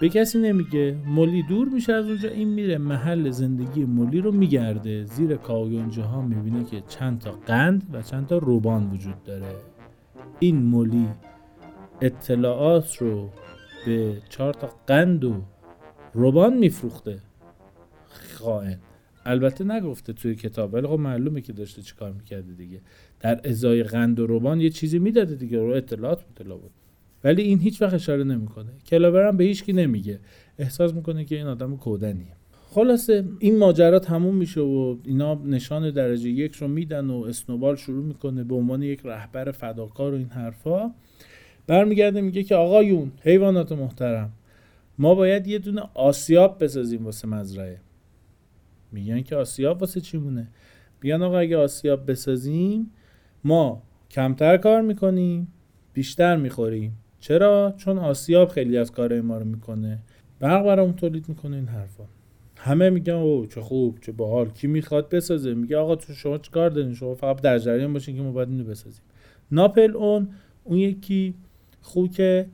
به 0.00 0.08
کسی 0.08 0.38
نمیگه. 0.38 0.96
ملی 1.06 1.42
دور 1.42 1.68
میشه 1.68 1.92
از 1.92 2.06
اونجا. 2.06 2.28
این 2.28 2.48
میره 2.48 2.78
محل 2.78 3.30
زندگی 3.30 3.84
ملی 3.84 4.20
رو 4.20 4.32
میگرده. 4.32 5.04
زیر 5.04 5.36
کاویونجه 5.36 6.02
ها 6.02 6.22
می‌بینه 6.22 6.64
که 6.64 6.82
چند 6.88 7.20
تا 7.20 7.30
قند 7.30 7.82
و 7.92 8.02
چند 8.02 8.26
تا 8.26 8.38
روبان 8.38 8.90
وجود 8.90 9.22
داره. 9.24 9.54
این 10.38 10.62
ملی 10.62 11.08
اطلاعات 12.00 12.96
رو 12.96 13.30
به 13.86 14.22
چهار 14.28 14.54
تا 14.54 14.70
قند 14.86 15.24
و 15.24 15.42
روبان 16.14 16.56
میفروخته. 16.56 17.18
خائن. 18.08 18.78
البته 19.24 19.64
نگفته 19.64 20.12
توی 20.12 20.34
کتاب 20.34 20.74
ولی 20.74 20.86
خب 20.86 20.98
معلومه 20.98 21.40
که 21.40 21.52
داشته 21.52 21.82
چیکار 21.82 22.12
می‌کرده 22.12 22.52
دیگه. 22.52 22.80
در 23.20 23.40
ازای 23.48 23.82
قند 23.82 24.20
و 24.20 24.26
روبان 24.26 24.60
یه 24.60 24.70
چیزی 24.70 24.98
می‌داده 24.98 25.34
دیگه. 25.34 25.58
رو 25.58 25.70
اطلاعات 25.70 26.24
بود 26.24 26.40
ولی 27.24 27.42
این 27.42 27.58
هیچ 27.60 27.82
وقت 27.82 27.94
اشاره 27.94 28.24
نمی‌کنه. 28.24 28.70
کلاور 28.86 29.28
هم 29.28 29.36
به 29.36 29.44
هیچ 29.44 29.64
کی 29.64 29.72
نمیگه. 29.72 30.20
احساس 30.58 30.94
می‌کنه 30.94 31.24
که 31.24 31.36
این 31.36 31.46
آدم 31.46 31.76
کودنیه. 31.76 32.32
خلاصه 32.70 33.24
این 33.38 33.58
ماجرا 33.58 33.98
تموم 33.98 34.34
میشه 34.34 34.60
و 34.60 34.96
اینا 35.04 35.34
نشان 35.34 35.90
درجه 35.90 36.28
یک 36.28 36.54
رو 36.54 36.68
میدن 36.68 37.10
و 37.10 37.22
اسنوبال 37.22 37.76
شروع 37.76 38.04
می‌کنه 38.04 38.44
به 38.44 38.54
عنوان 38.54 38.82
یک 38.82 39.00
رهبر 39.04 39.50
فداکار 39.50 40.12
و 40.12 40.16
این 40.16 40.28
حرفا. 40.28 40.90
برمیگرده 41.66 42.20
میگه 42.20 42.42
که 42.42 42.54
آقایون 42.54 43.12
حیوانات 43.22 43.72
محترم 43.72 44.32
ما 44.98 45.14
باید 45.14 45.46
یه 45.46 45.58
دونه 45.58 45.82
آسیاب 45.94 46.64
بسازیم 46.64 47.04
واسه 47.04 47.28
مزرعه. 47.28 47.80
میگن 48.92 49.22
که 49.22 49.36
آسیاب 49.36 49.80
واسه 49.80 50.00
چی 50.00 50.18
مونه؟ 50.18 50.48
میگن 51.02 51.22
آقا 51.22 51.38
اگه 51.38 51.56
آسیاب 51.56 52.10
بسازیم 52.10 52.90
ما 53.44 53.82
کمتر 54.10 54.56
کار 54.56 54.82
می‌کنیم 54.82 55.48
بیشتر 55.92 56.36
می‌خوریم. 56.36 56.98
چرا؟ 57.20 57.74
چون 57.76 57.98
آسیاب 57.98 58.48
خیلی 58.48 58.78
از 58.78 58.92
کارهای 58.92 59.20
ما 59.20 59.38
رو 59.38 59.44
می‌کنه. 59.44 59.98
برق 60.40 60.64
برامون 60.64 60.94
تولید 60.94 61.28
می‌کنه 61.28 61.56
این 61.56 61.66
حرفا. 61.66 62.04
همه 62.56 62.90
میگن 62.90 63.12
او 63.12 63.46
چه 63.46 63.60
خوب 63.60 63.98
چه 64.00 64.12
باحال 64.12 64.50
کی 64.50 64.66
می‌خواد 64.66 65.08
بسازه؟ 65.08 65.54
میگه 65.54 65.76
آقا 65.76 65.96
تو 65.96 66.12
شما 66.12 66.38
چیکار 66.38 66.70
دارین؟ 66.70 66.94
شما 66.94 67.14
فقط 67.14 67.40
در 67.40 67.58
جریان 67.58 67.92
باشین 67.92 68.16
که 68.16 68.22
ما 68.22 68.32
باید 68.32 68.48
اینو 68.48 68.64
بسازیم. 68.64 69.02
ناپل 69.52 69.96
اون 69.96 70.28
اون 70.64 70.78
یکی 70.78 71.34
خوکه 71.80 72.46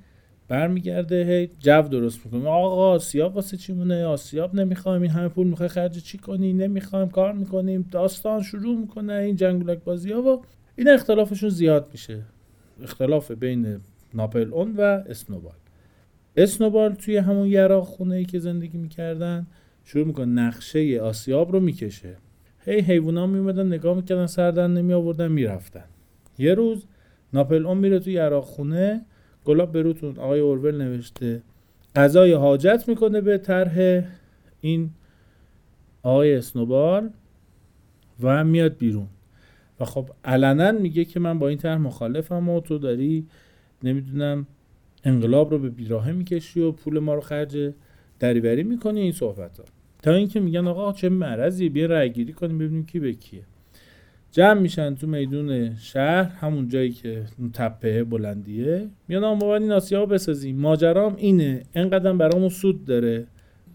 برمیگرده 0.49 1.25
هی 1.25 1.51
جو 1.59 1.83
درست 1.83 2.27
می‌کنه. 2.27 2.49
آقا 2.49 2.93
آسیاب 2.93 3.35
واسه 3.35 3.57
چی 3.57 3.73
مونه؟ 3.73 4.05
آسیاب 4.05 4.55
نمی‌خوایم. 4.55 5.03
این 5.03 5.11
همه 5.11 5.29
پول 5.29 5.47
می‌خوای 5.47 5.69
خرج 5.69 6.03
چی 6.03 6.19
کنی؟ 6.19 6.53
نمی‌خوایم 6.53 7.09
کار 7.09 7.33
می‌کنیم. 7.33 7.89
داستان 7.91 8.43
شروع 8.43 8.79
می‌کنه 8.79 9.13
این 9.13 9.37
جنگولک 9.37 9.79
بازی 9.85 10.13
ها 10.13 10.23
و 10.23 10.43
این 10.77 10.89
اختلافشون 10.89 11.49
زیاد 11.49 11.89
میشه. 11.93 12.23
اختلاف 12.83 13.31
بین 13.31 13.81
ناپل 14.15 14.53
اون 14.53 14.75
و 14.77 14.81
اسنوبال. 14.81 15.55
اسنوبال 16.37 16.95
توی 16.95 17.17
همون 17.17 17.47
یراق 17.47 17.85
خونه 17.85 18.15
ای 18.15 18.25
که 18.25 18.39
زندگی 18.39 18.79
می‌کردن 18.79 19.47
شروع 19.85 20.07
می‌کنه 20.07 20.27
نقشه 20.27 21.01
آسیاب 21.01 21.53
رو 21.53 21.61
می‌کشه. 21.61 22.17
هی 22.65 22.81
حیوونا 22.81 23.27
میومدن 23.27 23.67
نگاه 23.67 23.97
می‌کردن 23.97 24.27
سردن 24.27 24.71
نمی 24.71 24.93
آوردن 24.93 25.33
می‌رفتن. 25.33 25.85
یه 26.39 26.55
روز 26.55 26.87
ناپل 27.33 27.67
اون 27.67 27.79
میره 27.79 27.99
توی 27.99 28.13
یراق 28.13 28.45
خونه 28.45 29.05
گلاب 29.45 29.73
بروتون 29.73 30.19
آقای 30.19 30.41
اورول 30.41 30.83
نوشته 30.83 31.43
غذای 31.97 32.33
حاجت 32.33 32.85
می‌کنه 32.89 33.21
به 33.21 33.39
طرح 33.39 34.05
این 34.61 34.91
آقای 36.03 36.35
اسنوبال 36.35 37.11
و 38.21 38.45
میاد 38.45 38.77
بیرون. 38.77 39.07
و 39.81 39.85
خب 39.85 40.11
علنا 40.25 40.73
میگه 40.73 41.05
که 41.05 41.21
من 41.21 41.39
با 41.39 41.49
این 41.49 41.59
طرح 41.59 41.79
مخالفم 41.79 42.49
و 42.49 42.61
تو 42.61 42.79
داری 42.79 43.27
نمی‌دونم 43.85 44.47
انقلاب 45.05 45.51
رو 45.51 45.59
به 45.59 45.71
بیراهه 45.71 46.13
می‌کشی 46.13 46.61
و 46.61 46.73
پول 46.73 46.99
ما 46.99 47.15
رو 47.15 47.21
خرج 47.21 47.73
دریوری 48.19 48.63
می‌کنی 48.63 49.01
این 49.01 49.13
صحبت 49.13 49.59
ها 49.59 49.65
تا 50.03 50.15
اینکه 50.15 50.41
میگن 50.41 50.67
آقا 50.67 50.93
چه 50.93 51.09
مرضی 51.09 51.69
بیا 51.69 51.87
رای 51.87 52.13
گیری 52.13 52.33
کنیم 52.33 52.59
ببینیم 52.59 52.87
کی 52.87 53.01
به 53.01 53.13
کیه. 53.13 53.43
جمع 54.31 54.61
میشن 54.61 54.95
تو 54.95 55.07
میدون 55.07 55.77
شهر 55.77 56.23
همون 56.23 56.69
جایی 56.69 56.91
که 56.91 57.25
تپه 57.53 58.05
بلندیه. 58.05 58.89
میان 59.09 59.23
ما 59.23 59.35
باید 59.35 59.63
این 59.63 59.73
آسیا 59.73 60.07
بسازیم. 60.07 60.61
ماجرام 60.61 61.17
اینه 61.17 61.63
انقدر 61.75 62.13
برامون 62.13 62.49
سود 62.49 62.85
داره. 62.85 63.27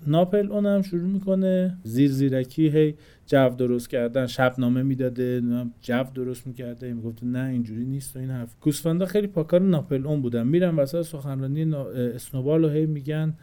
ناپل 0.07 0.51
اونم 0.51 0.81
شروع 0.81 1.09
می‌کنه. 1.09 1.77
زیر 1.83 2.11
زیرکی 2.11 2.69
هی 2.69 2.95
جو 3.27 3.49
درست 3.49 3.89
کردن 3.89 4.27
شبنامه 4.27 4.83
می‌داده 4.83 5.41
جو 5.81 6.03
درست 6.15 6.47
می‌کرده 6.47 6.93
می‌گفت 6.93 7.23
نه 7.23 7.49
اینجوری 7.49 7.85
نیست 7.85 8.15
و 8.15 8.19
این 8.19 8.29
حرف. 8.29 8.55
گوسفندا 8.61 9.05
خیلی 9.05 9.27
پاکار 9.27 9.61
ناپل 9.61 10.07
اون 10.07 10.21
بودن. 10.21 10.47
میرن 10.47 10.75
وسط 10.75 11.01
سخنرانی 11.01 11.75
اسنوبال 11.75 12.65
و 12.65 12.69
هی 12.69 12.85
میگن 12.85 13.33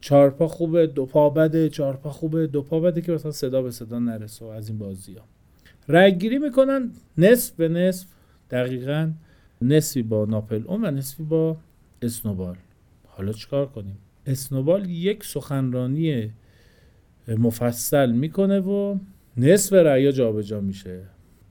چهار 0.00 0.30
پا 0.30 0.48
خوبه 0.48 0.86
دو 0.86 1.06
پا 1.06 1.30
بده 1.30 1.68
چهار 1.68 1.96
پا 1.96 2.10
خوبه 2.10 2.46
دو 2.46 2.62
پا 2.62 2.80
بده 2.80 3.00
که 3.00 3.12
مثلا 3.12 3.30
صدا 3.30 3.62
به 3.62 3.70
صدا 3.70 3.98
نرسه 3.98 4.44
از 4.46 4.68
این 4.68 4.78
بازی 4.78 5.14
ها. 5.14 5.24
رای 5.88 6.18
گیری 6.18 6.38
می‌کنن 6.38 6.90
نصف 7.18 7.54
به 7.54 7.68
نصف 7.68 8.06
دقیقا 8.50 9.12
نصفی 9.62 10.02
با 10.02 10.24
ناپل 10.24 10.62
اون 10.66 10.84
و 10.84 10.90
نصفی 10.90 11.22
با 11.22 11.56
اسنوبال. 12.02 12.56
حالا 13.06 13.32
چیکار 13.32 13.66
کنیم؟ 13.66 13.98
اسنوبال 14.30 14.90
یک 14.90 15.24
سخنرانی 15.24 16.32
مفصل 17.28 18.12
می‌کنه 18.12 18.60
و 18.60 18.98
نصف 19.36 19.72
رأیا 19.72 20.12
جابجا 20.12 20.60
میشه. 20.60 21.02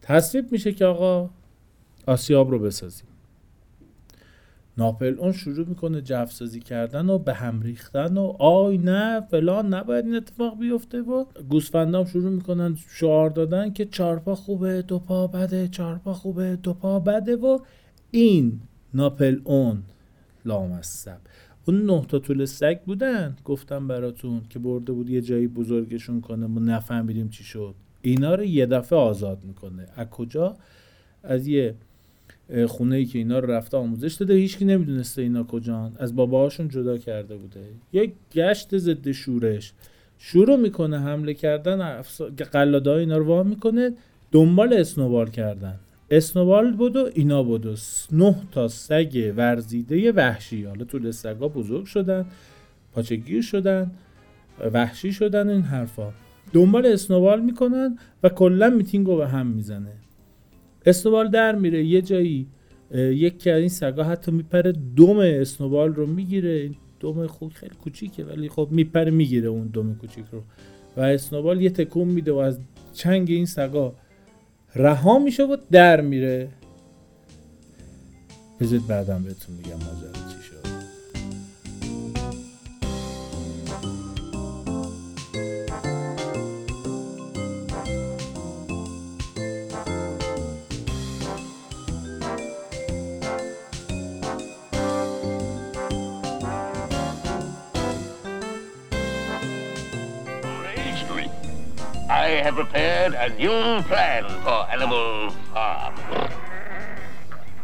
تصویب 0.02 0.52
میشه 0.52 0.72
که 0.72 0.86
آقا 0.86 1.30
آسیاب 2.08 2.52
رو 2.52 2.60
بسازیم. 2.60 3.08
ناپل 4.78 5.16
اون 5.20 5.32
شروع 5.32 5.68
می‌کنه 5.68 6.02
جفسازی 6.02 6.60
کردن 6.60 7.10
و 7.10 7.20
به 7.20 7.34
هم 7.34 7.62
ریختن 7.62 8.18
و 8.18 8.36
آی 8.40 8.78
نه 8.78 9.22
فلان 9.22 9.74
نباید 9.74 10.06
این 10.06 10.16
اتفاق 10.16 10.60
بیفته 10.60 11.02
و 11.02 11.26
گوسفندام 11.50 12.06
شروع 12.06 12.32
می‌کنن 12.32 12.78
شعار 12.90 13.30
دادن 13.30 13.74
که 13.74 13.86
چارپا 13.86 14.36
خوبه 14.36 14.82
دو 14.82 15.00
پا 15.00 15.28
بده 15.28 15.68
چارپا 15.68 16.14
خوبه 16.14 16.56
دو 16.56 16.74
پا 16.74 17.00
بده 17.00 17.36
و 17.36 17.60
این 18.12 18.62
ناپل 18.94 19.42
اون 19.44 19.84
لامصب. 20.46 21.18
اون 21.70 21.86
نه 21.86 22.06
تا 22.08 22.20
طول 22.20 22.46
سگ 22.46 22.80
بودن 22.82 23.36
گفتم 23.46 23.88
براتون 23.88 24.42
که 24.50 24.60
برده 24.60 24.92
بود 24.92 25.10
یه 25.10 25.22
جایی 25.22 25.48
بزرگشون 25.48 26.22
کنه 26.22 26.48
ما 26.48 26.60
نفهمیدیم 26.60 27.30
چی 27.30 27.44
شد. 27.44 27.74
اینا 28.02 28.36
رو 28.36 28.44
یه 28.44 28.66
دفعه 28.66 29.00
آزاد 29.00 29.44
می‌کنه. 29.44 29.88
از 29.96 30.08
کجا؟ 30.08 30.56
از 31.24 31.48
یه 31.48 31.76
خونه 32.68 32.96
ای 32.96 33.06
که 33.06 33.18
اینا 33.18 33.40
رو 33.40 33.52
رفته 33.52 33.78
آموزش 33.78 34.14
داده 34.14 34.34
هیچکی 34.34 34.66
نمی‌دونسته 34.66 35.22
اینا 35.22 35.44
کجان. 35.44 35.92
از 36.00 36.16
باباهاشون 36.16 36.70
جدا 36.70 36.98
کرده 36.98 37.36
بوده. 37.36 37.64
یک 37.94 38.12
گشت 38.34 38.78
ضد 38.78 39.12
شورش. 39.12 39.74
شروع 40.20 40.56
می‌کنه 40.56 41.00
حمله 41.00 41.34
کردن 41.34 41.82
افس... 41.82 42.22
قلاده 42.22 42.92
اینا 42.92 43.18
رو 43.18 43.26
وام 43.26 43.48
می‌کنه 43.48 43.92
دنبال 44.32 44.74
اسنوبال 44.74 45.30
کردن. 45.30 45.76
اسنوبال 46.12 46.72
بود 46.72 46.96
و 46.96 47.10
اینا 47.14 47.44
بود 47.44 47.66
و 47.66 47.76
نه 48.12 48.36
تا 48.52 48.68
سگ 48.68 49.34
ورزیده 49.38 50.12
وحشی. 50.12 50.64
حالا 50.64 50.86
طول 50.86 51.12
سگا 51.12 51.48
بزرگ 51.48 51.86
شدن 51.86 52.26
پاچگیر 52.94 53.42
شدن 53.42 53.92
وحشی 54.74 55.12
شدن 55.12 55.50
این 55.50 55.62
حرفا. 55.62 56.14
دنبال 56.54 56.86
اسنوبال 56.86 57.42
می‌کنن 57.42 57.98
و 58.24 58.30
کلا 58.30 58.70
میتینگو 58.70 59.18
به 59.18 59.28
هم 59.28 59.48
می‌زنه. 59.48 59.94
اسنوبال 60.86 61.28
در 61.28 61.56
میره 61.56 61.86
یه 61.86 62.02
جایی 62.02 62.48
یکی 62.96 63.50
از 63.50 63.60
این 63.60 63.70
سگا 63.70 64.04
حتی 64.04 64.32
میپره 64.32 64.72
دوم 64.72 65.18
اسنوبال 65.20 65.94
رو 65.94 66.06
می‌گیره. 66.08 66.72
دوم 67.00 67.28
خوک 67.28 67.54
خیلی 67.54 67.76
کوچیکه 67.84 68.24
ولی 68.24 68.50
خب 68.50 68.68
میپره 68.72 69.12
می‌گیره 69.12 69.48
اون 69.48 69.68
دوم 69.68 69.96
کوچیک 69.96 70.26
رو. 70.32 70.42
و 70.98 71.02
اسنوبال 71.02 71.62
یه 71.62 71.70
تکون 71.70 72.08
میده 72.08 72.32
و 72.32 72.38
از 72.38 72.60
چنگ 72.94 73.30
این 73.30 73.46
سگا 73.46 73.96
رها 74.76 75.20
میشه 75.20 75.44
و 75.44 75.58
در 75.72 76.02
میره. 76.02 76.50
بذارید 78.60 78.88
بعدم 78.88 79.24
بهتون 79.24 79.56
میگم 79.56 79.70
ماجرا. 79.70 80.29
Have 102.50 102.56
prepared 102.56 103.14
a 103.14 103.30
new 103.38 103.84
plan 103.84 104.24
for 104.42 104.68
Animal 104.72 105.30
Farm. 105.54 105.94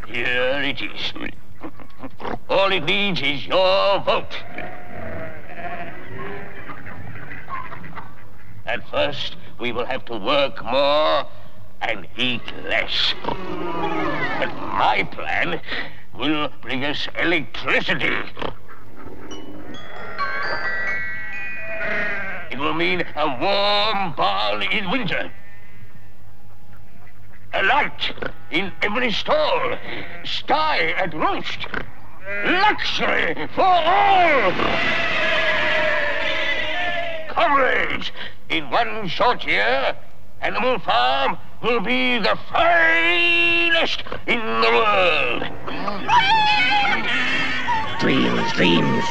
Here 0.06 0.62
it 0.62 0.80
is. 0.80 1.12
All 2.48 2.72
it 2.72 2.84
needs 2.84 3.20
is 3.20 3.48
your 3.48 4.00
vote. 4.02 4.38
At 8.68 8.88
first, 8.92 9.38
we 9.60 9.72
will 9.72 9.86
have 9.86 10.06
to 10.06 10.18
work 10.20 10.64
more 10.64 11.26
and 11.82 12.08
eat 12.16 12.44
less. 12.66 13.16
But 13.24 14.54
my 14.56 15.08
plan 15.12 15.62
will 16.14 16.50
bring 16.62 16.84
us 16.84 17.08
electricity. 17.18 18.18
It 22.56 22.60
will 22.60 22.74
mean 22.74 23.04
a 23.18 23.28
warm 23.28 24.14
barn 24.14 24.64
in 24.64 24.90
winter. 24.90 25.30
A 27.54 27.64
light 27.64 28.14
in 28.50 28.72
every 28.82 29.12
stall. 29.12 29.78
Sty 30.24 30.92
at 30.92 31.14
roost. 31.14 31.68
Luxury 32.46 33.50
for 33.54 33.62
all. 33.62 34.54
Comrades, 37.28 38.14
in 38.48 38.70
one 38.70 39.10
short 39.10 39.46
year, 39.46 39.98
Animal 40.40 40.80
Farm 40.80 41.38
will 41.62 41.82
be 41.82 42.20
the 42.20 42.40
finest 42.54 44.02
in 44.28 44.40
the 44.40 44.72
world. 44.72 45.44
Dreams, 48.00 48.54
dreams. 48.54 49.04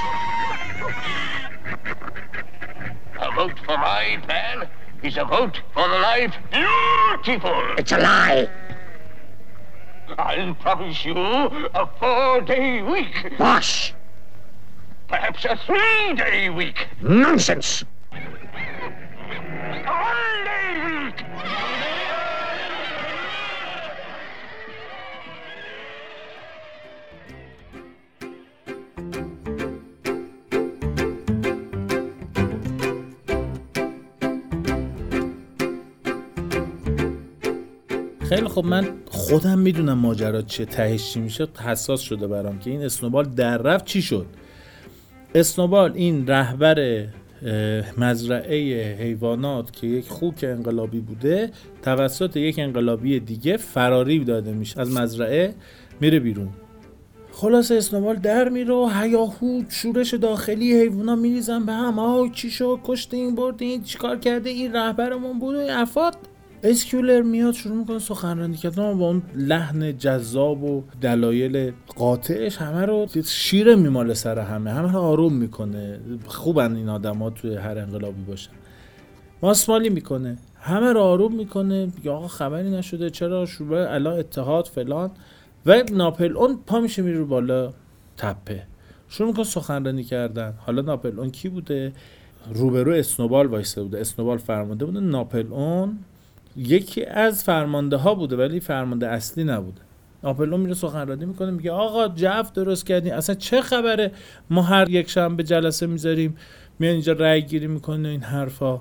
A 3.16 3.32
vote 3.48 3.58
for 3.66 3.76
my 3.76 4.18
plan 4.22 4.68
is 5.02 5.18
a 5.18 5.24
vote 5.24 5.60
for 5.74 5.86
the 5.86 5.98
life 5.98 6.34
beautiful. 6.50 7.74
It's 7.76 7.92
a 7.92 7.98
lie. 7.98 8.48
I'll 10.16 10.54
promise 10.54 11.04
you 11.04 11.14
a 11.14 11.86
four-day 11.98 12.80
week. 12.80 13.36
Bosh! 13.36 13.92
Perhaps 15.08 15.44
a 15.44 15.58
three-day 15.66 16.48
week. 16.48 16.88
Nonsense! 17.02 17.84
A 18.12 18.16
one-day 19.92 21.04
week. 21.04 21.73
خیلی 38.36 38.48
خب 38.48 38.64
من 38.64 38.88
خودم 39.10 39.58
می‌دونم 39.58 39.98
ماجرا 39.98 40.42
چیه 40.42 40.66
تهش 40.66 41.12
چی 41.12 41.20
میشه 41.20 41.46
حساس 41.64 42.00
شده 42.00 42.26
برام 42.26 42.58
که 42.58 42.70
این 42.70 42.82
اسنوبال 42.82 43.24
در 43.24 43.58
رفت 43.58 43.84
چی 43.84 44.02
شد؟ 44.02 44.26
اسنوبال 45.34 45.92
این 45.94 46.26
رهبر 46.26 47.06
مزرعه 47.98 48.96
حیوانات 48.98 49.72
که 49.72 49.86
یک 49.86 50.08
خوک 50.08 50.44
انقلابی 50.48 51.00
بوده 51.00 51.50
توسط 51.82 52.36
یک 52.36 52.58
انقلابی 52.58 53.20
دیگه 53.20 53.56
فراری 53.56 54.24
داده 54.24 54.52
میشه 54.52 54.80
از 54.80 54.92
مزرعه 54.92 55.54
میره 56.00 56.20
بیرون. 56.20 56.48
خلاص 57.32 57.70
اسنوبال 57.70 58.16
در 58.16 58.48
میره 58.48 58.74
و 58.74 58.90
هیاهو 59.00 59.62
شورش 59.68 60.14
داخلی 60.14 60.80
حیوانا 60.80 61.16
میریزن 61.16 61.66
به 61.66 61.72
هم. 61.72 61.98
آه 61.98 62.30
چی 62.32 62.50
شد؟ 62.50 62.78
کشته 62.84 63.16
این 63.16 63.34
برد 63.34 63.62
این 63.62 63.82
چیکار 63.82 64.18
کرده؟ 64.18 64.50
این 64.50 64.72
رهبرمون 64.72 65.38
بود 65.38 65.54
و 65.54 65.58
اسکیولر 66.64 67.22
میاد 67.22 67.54
شروع 67.54 67.76
می‌کنه 67.76 67.98
سخنرانی 67.98 68.56
کردن 68.56 68.98
با 68.98 69.08
اون 69.08 69.22
لحن 69.34 69.98
جذاب 69.98 70.62
و 70.62 70.82
دلایل 71.00 71.72
قاطعش 71.96 72.56
همه 72.56 72.86
رو 72.86 73.06
شیره 73.24 73.74
میماله 73.74 74.14
سر 74.14 74.38
همه. 74.38 74.70
همه 74.70 74.92
رو 74.92 74.98
آروم 74.98 75.32
می‌کنه. 75.32 76.00
خوبن 76.26 76.76
این 76.76 76.88
آدما 76.88 77.30
توی 77.30 77.54
هر 77.56 77.78
انقلابی 77.78 78.22
باشن. 78.22 78.50
ماسمالی 79.42 79.88
می‌کنه. 79.88 80.38
همه 80.60 80.92
رو 80.92 81.00
آروم 81.00 81.34
می‌کنه. 81.34 81.88
یا 82.04 82.14
آقا 82.14 82.28
خبری 82.28 82.70
نشده. 82.70 83.10
چرا؟ 83.10 83.46
شروع 83.46 83.92
الان 83.94 84.18
اتحاد 84.18 84.66
فلان. 84.66 85.10
و 85.66 85.82
ناپل 85.92 86.36
اون 86.36 86.58
پا 86.66 86.80
میشه 86.80 87.02
میره 87.02 87.24
بالا 87.24 87.72
تپه. 88.16 88.62
شروع 89.08 89.28
می‌کنه 89.28 89.44
سخنرانی 89.44 90.04
کردن. 90.04 90.54
حالا 90.58 90.82
ناپل 90.82 91.20
اون 91.20 91.30
کی 91.30 91.48
بوده؟ 91.48 91.92
روبرو 92.54 92.92
اسنوبال 92.92 93.46
وایسته 93.46 93.82
بوده. 93.82 94.00
اسنوبال 94.00 94.38
فرمانده 94.38 94.84
بوده. 94.84 95.00
ناپل 95.00 95.46
اون 95.50 95.98
یکی 96.56 97.04
از 97.04 97.44
فرمانده 97.44 97.96
ها 97.96 98.14
بوده 98.14 98.36
ولی 98.36 98.60
فرمانده 98.60 99.08
اصلی 99.08 99.44
نبوده. 99.44 99.80
ناپلئون 100.22 100.60
میره 100.60 100.74
سخنرانی 100.74 101.24
می‌کنه 101.24 101.50
میگه 101.50 101.70
آقا 101.70 102.08
جف 102.08 102.52
درست 102.52 102.86
کردین 102.86 103.12
اصلا 103.12 103.34
چه 103.34 103.60
خبره؟ 103.60 104.12
ما 104.50 104.62
هر 104.62 104.90
یک 104.90 105.10
شنبه 105.10 105.42
جلسه 105.42 105.86
می‌ذاریم 105.86 106.36
میان 106.78 106.92
اینجا 106.92 107.12
رأی 107.12 107.42
گیری 107.42 107.66
می‌کنه 107.66 108.08
این 108.08 108.20
حرفا. 108.20 108.80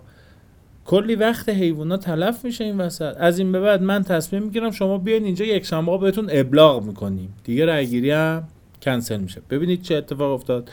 کلی 0.86 1.16
وقت 1.16 1.50
حیوونا 1.50 1.98
تلف 1.98 2.46
میشه 2.46 2.64
این 2.64 2.78
وسط. 2.78 3.16
از 3.20 3.40
این 3.40 3.52
به 3.52 3.60
بعد 3.60 3.82
من 3.82 4.04
تصمیم 4.04 4.44
می‌گیرم 4.44 4.72
شما 4.72 4.98
بیاین 4.98 5.24
اینجا 5.24 5.46
یک 5.46 5.66
شنبه 5.66 5.98
بهتون 5.98 6.30
ابلاغ 6.32 6.84
می‌کنیم. 6.84 7.34
دیگه 7.44 7.66
رأی 7.66 7.88
گیری 7.88 8.12
هم 8.12 8.48
کنسل 8.82 9.18
میشه. 9.18 9.42
ببینید 9.50 9.82
چه 9.82 9.96
اتفاق 9.96 10.32
افتاد. 10.32 10.72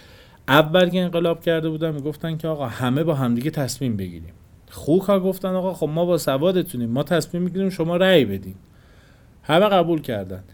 اول 0.49 0.89
که 0.89 1.01
انقلاب 1.01 1.41
کرده 1.41 1.69
بودن 1.69 1.91
می‌گفتن 1.91 2.37
که 2.37 2.49
آقا 2.49 2.67
همه 2.67 3.05
با 3.05 3.15
همدیگه 3.15 3.51
تصمیم 3.51 3.97
بگیریم. 3.97 4.33
خوک 4.71 5.03
ها 5.03 5.21
گفتن 5.21 5.49
آقا 5.49 5.75
خب 5.75 5.89
ما 5.89 6.05
با 6.05 6.19
سوادتونیم 6.19 6.91
ما 6.91 7.03
تصمیم 7.03 7.43
می‌گیریم 7.43 7.71
شما 7.71 7.97
رأی 7.97 8.25
بدین. 8.25 8.55
همه 9.43 9.69
قبول 9.69 10.01
کردن. 10.01 10.45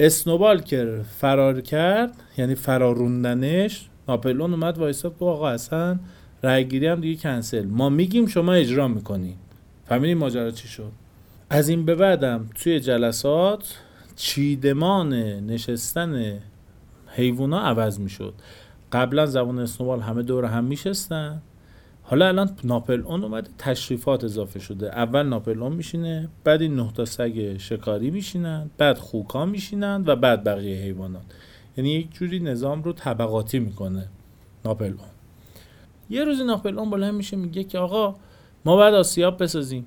اسنوبال 0.00 0.60
که 0.60 1.00
فرار 1.18 1.60
کرد 1.60 2.12
یعنی 2.38 2.54
فراروندنش 2.54 3.88
ناپلون 4.08 4.50
اومد 4.50 4.78
وایساد 4.78 5.12
گفت 5.12 5.22
آقا 5.22 5.48
اصلا 5.48 5.98
رأی 6.42 6.64
گیری 6.64 6.86
هم 6.86 7.00
دیگه 7.00 7.22
کنسل. 7.22 7.66
ما 7.66 7.88
میگیم 7.88 8.26
شما 8.26 8.52
اجرا 8.52 8.88
می‌کنین. 8.88 9.34
فهمیدین 9.84 10.18
ماجرا 10.18 10.50
چی 10.50 10.68
شد؟ 10.68 10.92
از 11.50 11.68
این 11.68 11.84
به 11.84 11.94
بعدم 11.94 12.46
توی 12.54 12.80
جلسات 12.80 13.78
چیدمان 14.16 15.14
نشستن 15.40 16.38
حیوونا 17.06 17.60
عوض 17.60 18.00
می‌شد. 18.00 18.34
قبلا 18.92 19.26
زبان 19.26 19.58
اسنوبال 19.58 20.00
همه 20.00 20.22
دور 20.22 20.44
هم 20.44 20.64
میشستن. 20.64 21.42
حالا 22.06 22.28
الان 22.28 22.50
ناپل 22.64 23.00
اون 23.00 23.24
اومده 23.24 23.50
تشریفات 23.58 24.24
اضافه 24.24 24.60
شده. 24.60 24.88
اول 24.88 25.22
ناپل 25.22 25.62
اون 25.62 25.72
میشینه 25.72 26.28
بعد 26.44 26.62
این 26.62 26.76
نه 26.76 26.92
تا 26.92 27.04
سگ 27.04 27.56
شکاری 27.58 28.10
میشینن 28.10 28.70
بعد 28.78 28.98
خوکا 28.98 29.46
میشینن 29.46 30.04
و 30.06 30.16
بعد 30.16 30.44
بقیه 30.44 30.82
حیوانات. 30.82 31.22
یعنی 31.76 31.90
یک 31.90 32.12
جوری 32.14 32.40
نظام 32.40 32.82
رو 32.82 32.92
طبقاتی 32.92 33.58
می‌کنه 33.58 34.08
ناپل 34.64 34.86
اون 34.86 35.08
یه 36.10 36.24
روزی 36.24 36.44
ناپل 36.44 36.78
اون 36.78 36.90
بلند 36.90 37.14
میشه 37.14 37.36
میگه 37.36 37.64
که 37.64 37.78
آقا 37.78 38.16
ما 38.64 38.76
بعد 38.76 38.94
آسیاب 38.94 39.42
بسازیم. 39.42 39.86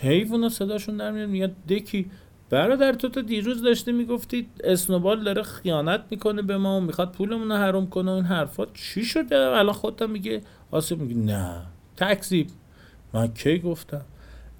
حیوونا 0.00 0.48
صداشون 0.48 0.96
در 0.96 1.10
میاد 1.10 1.28
میگن 1.28 1.52
دکی 1.68 2.10
برادر 2.50 2.92
تو 2.92 3.08
تا 3.08 3.20
دیروز 3.20 3.62
داشته 3.62 3.92
می‌گفتی 3.92 4.48
اسنوبال 4.64 5.24
داره 5.24 5.42
خیانت 5.42 6.04
می‌کنه 6.10 6.42
به 6.42 6.56
ما 6.56 6.76
و 6.76 6.80
می‌خواد 6.80 7.12
پولمون 7.12 7.48
رو 7.48 7.56
حروم 7.56 7.86
کنه 7.86 8.10
و 8.10 8.14
این 8.14 8.24
حرفا. 8.24 8.66
چی 8.74 9.04
شده؟ 9.04 9.36
الان 9.36 9.72
خودت 9.72 10.02
میگه 10.02 10.42
آسیب 10.70 11.00
میگه 11.00 11.14
نه. 11.14 11.62
تکذیب. 11.96 12.46
من 13.12 13.26
کی 13.26 13.58
گفتم؟ 13.58 14.04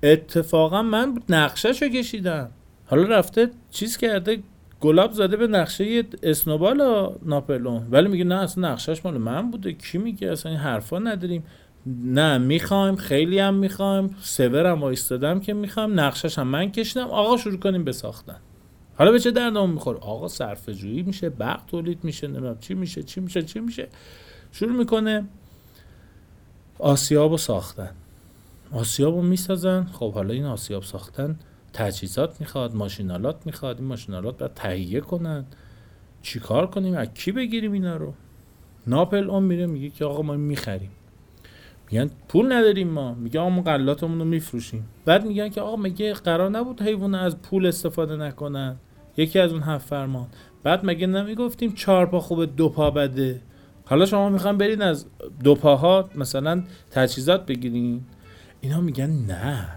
اتفاقا 0.02 0.82
من 0.82 1.22
نقشهش 1.28 1.82
رو 1.82 1.88
کشیدم. 1.88 2.50
حالا 2.86 3.02
رفته 3.02 3.50
چیز 3.70 3.96
کرده 3.96 4.42
گلاب 4.80 5.12
زده 5.12 5.36
به 5.36 5.46
نقشه 5.46 6.04
اسنوبال 6.22 7.10
ناپلون 7.22 7.86
ولی 7.90 8.08
میگه 8.08 8.24
نه 8.24 8.34
اصلا 8.34 8.72
نقشهش 8.72 9.04
مال 9.04 9.18
من 9.18 9.50
بوده. 9.50 9.72
کی 9.72 9.98
میگه؟ 9.98 10.32
اصلا 10.32 10.52
این 10.52 10.60
حرفا 10.60 10.98
نداریم. 10.98 11.44
نه 11.86 12.38
می‌خوایم 12.38 12.96
خیلی 12.96 13.38
هم 13.38 13.54
می‌خوایم. 13.54 14.16
سور 14.20 14.66
هم 14.66 14.80
وایستادم 14.80 15.40
که 15.40 15.54
می‌خوایم. 15.54 16.00
نقشش 16.00 16.38
هم 16.38 16.46
من 16.46 16.72
کشیدم. 16.72 17.06
آقا 17.06 17.36
شروع 17.36 17.58
کنیم 17.58 17.84
بساختن 17.84 18.36
حالا 18.96 19.12
به 19.12 19.20
چه 19.20 19.30
دردمون 19.30 19.70
می‌خوره؟ 19.70 19.98
آقا 19.98 20.28
صرفه 20.28 20.74
جویی 20.74 21.02
میشه 21.02 21.30
برق 21.30 21.60
تولید 21.66 22.04
میشه 22.04 22.26
نمی‌دونم 22.26 22.58
چی 22.58 22.74
میشه 22.74 23.02
چی 23.02 23.20
میشه 23.20 23.42
چی 23.42 23.60
میشه. 23.60 23.88
شروع 24.52 24.72
می‌کنه 24.72 25.24
آسیاب 26.78 27.30
رو 27.30 27.36
ساختن. 27.36 27.90
آسیاب 28.72 29.14
رو 29.14 29.22
می‌سازن. 29.22 29.84
خب 29.84 30.12
حالا 30.14 30.34
این 30.34 30.44
آسیاب 30.44 30.82
ساختن 30.82 31.38
تجهیزات 31.72 32.40
می‌خواد 32.40 32.74
ماشینالات 32.74 33.46
می‌خواد. 33.46 33.78
این 33.78 33.88
ماشینالات 33.88 34.38
باید 34.38 34.54
تهیه 34.54 35.00
کنن. 35.00 35.44
چیکار 36.22 36.66
کنیم؟ 36.66 36.94
از 36.94 37.08
کی 37.14 37.32
بگیریم 37.32 37.72
اینا 37.72 37.96
رو؟ 37.96 38.14
ناپل 38.86 39.30
اون 39.30 39.42
میره 39.42 39.66
میگه 39.66 39.90
که 39.90 40.04
آقا 40.04 40.22
ما 40.22 40.36
می‌خریم. 40.36 40.90
میگن 41.94 42.10
پول 42.28 42.52
نداریم 42.52 42.88
ما. 42.88 43.14
میگه 43.14 43.40
آقا 43.40 43.50
ما 43.50 43.62
غلاتمون 43.62 44.18
رو 44.18 44.24
میفروشیم. 44.24 44.88
بعد 45.04 45.26
میگن 45.26 45.48
که 45.48 45.60
آقا 45.60 45.76
مگه 45.76 46.12
قرار 46.12 46.50
نبود 46.50 46.82
حیوان 46.82 47.14
از 47.14 47.42
پول 47.42 47.66
استفاده 47.66 48.16
نکنن؟ 48.16 48.76
یکی 49.16 49.38
از 49.38 49.52
اون 49.52 49.62
هفت 49.62 49.88
فرمان. 49.88 50.26
بعد 50.62 50.80
مگه 50.84 51.06
نمی‌گفتیم 51.06 51.72
چهار 51.72 52.06
پا 52.06 52.20
خوبه 52.20 52.46
دو 52.46 52.68
پا 52.68 52.90
بده؟ 52.90 53.40
حالا 53.84 54.06
شما 54.06 54.28
می‌خوان 54.28 54.58
برین 54.58 54.82
از 54.82 55.06
دو 55.44 55.54
پاها 55.54 56.08
مثلا 56.14 56.62
تجهیزات 56.90 57.46
بگیرین. 57.46 58.00
اینا 58.60 58.80
میگن 58.80 59.10
نه. 59.10 59.68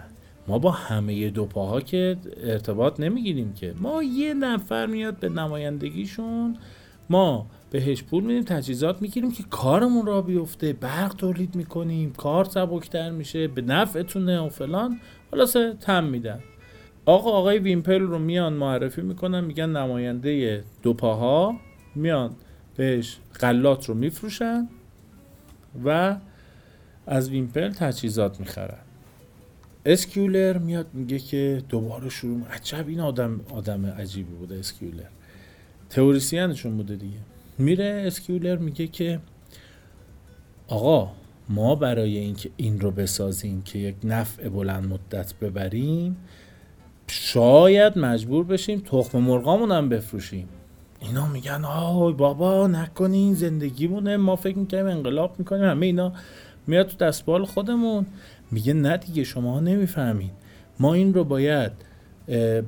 ما 0.47 0.59
با 0.59 0.71
همه 0.71 1.29
دو 1.29 1.45
پاها 1.45 1.81
که 1.81 2.17
ارتباط 2.43 2.99
نمی‌گیریم 2.99 3.53
که. 3.53 3.73
ما 3.81 4.03
یه 4.03 4.33
نفر 4.33 4.85
میاد 4.85 5.19
به 5.19 5.29
نمایندگیشون. 5.29 6.57
ما 7.09 7.47
بهش 7.69 8.03
پول 8.03 8.23
میدیم 8.23 8.43
تجهیزات 8.43 9.01
می‌گیریم 9.01 9.31
که 9.31 9.43
کارمون 9.43 10.05
را 10.05 10.21
بیفته 10.21 10.73
برق 10.73 11.15
تولید 11.15 11.55
می‌کنیم 11.55 12.13
کار 12.13 12.45
سبکتر 12.45 13.11
میشه 13.11 13.47
به 13.47 13.61
نفعتونه 13.61 14.39
و 14.39 14.49
فلان. 14.49 14.99
خلاصه 15.31 15.73
طمع 15.73 16.03
میدن. 16.03 16.39
آقا 17.05 17.31
آقای 17.31 17.59
ویمپل 17.59 18.01
رو 18.01 18.19
میان 18.19 18.53
معرفی 18.53 19.01
می‌کنن 19.01 19.41
میگن 19.41 19.69
نماینده 19.69 20.63
دو 20.81 20.93
پاها 20.93 21.55
میان 21.95 22.35
بهش 22.75 23.17
غلات 23.39 23.85
رو 23.85 23.95
میفروشن 23.95 24.69
و 25.85 26.17
از 27.07 27.29
ویمپل 27.29 27.69
تجهیزات 27.69 28.39
می‌خرن. 28.39 28.79
اسکیولر 29.85 30.57
میاد 30.57 30.87
میگه 30.93 31.19
که 31.19 31.63
دوباره 31.69 32.09
شروع 32.09 32.41
عجب 32.47 32.87
این 32.87 32.99
آدم 32.99 33.41
آدم 33.49 33.85
عجیبی 33.85 34.33
بوده 34.33 34.55
اسکیولر. 34.55 35.03
تئوریسینشون 35.89 36.77
بوده 36.77 36.95
دیگه. 36.95 37.17
میره 37.57 38.03
اسکیولر 38.07 38.55
میگه 38.55 38.87
که 38.87 39.19
آقا 40.67 41.11
ما 41.49 41.75
برای 41.75 42.17
اینکه 42.17 42.49
این 42.57 42.79
رو 42.79 42.91
بسازیم 42.91 43.61
که 43.61 43.79
یک 43.79 43.95
نفع 44.03 44.49
بلند 44.49 44.85
مدت 44.87 45.33
ببریم 45.33 46.17
شاید 47.07 47.99
مجبور 47.99 48.43
بشیم 48.43 48.79
تخم 48.79 49.19
مرغامون 49.19 49.71
هم 49.71 49.89
بفروشیم. 49.89 50.49
اینا 50.99 51.27
میگن 51.27 51.65
آی 51.65 52.13
بابا 52.13 52.67
نکنین 52.67 53.33
زندگیمونه. 53.33 54.17
ما 54.17 54.35
فکر 54.35 54.57
می‌کنیم 54.57 54.85
انقلاب 54.85 55.35
می‌کنیم. 55.39 55.63
همه 55.63 55.85
اینا 55.85 56.13
میاد 56.67 56.87
تو 56.87 56.97
دستبال 57.05 57.45
خودمون. 57.45 58.05
میگه 58.51 58.73
نه 58.73 58.97
دیگه 58.97 59.23
شما 59.23 59.59
نمی‌فهمین 59.59 60.31
ما 60.79 60.93
این 60.93 61.13
رو 61.13 61.23
باید 61.23 61.71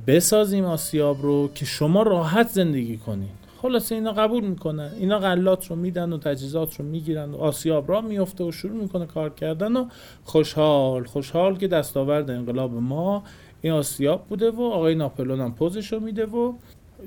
بسازیم 0.06 0.64
آسیاب 0.64 1.22
رو 1.22 1.50
که 1.54 1.64
شما 1.64 2.02
راحت 2.02 2.48
زندگی 2.48 2.96
کنین 2.96 3.30
خلاصه 3.62 3.94
اینا 3.94 4.12
قبول 4.12 4.44
می‌کنن 4.44 4.90
اینا 4.98 5.18
غلات 5.18 5.66
رو 5.66 5.76
میدن 5.76 6.12
و 6.12 6.18
تجهیزات 6.18 6.74
رو 6.80 6.84
می‌گیرن 6.84 7.30
و 7.30 7.36
آسیاب 7.36 7.88
را 7.88 8.00
میفته 8.00 8.44
و 8.44 8.52
شروع 8.52 8.82
می‌کنه 8.82 9.06
کار 9.06 9.30
کردن 9.30 9.76
و 9.76 9.88
خوشحال. 10.24 11.04
خوشحال 11.04 11.56
که 11.56 11.68
دستاورد 11.68 12.30
انقلاب 12.30 12.72
ما 12.72 13.22
این 13.62 13.72
آسیاب 13.72 14.26
بوده 14.26 14.50
و 14.50 14.62
آقای 14.62 14.94
ناپلون 14.94 15.40
هم 15.40 15.54
پوزش 15.54 15.92
رو 15.92 16.00
میده 16.00 16.26
و 16.26 16.52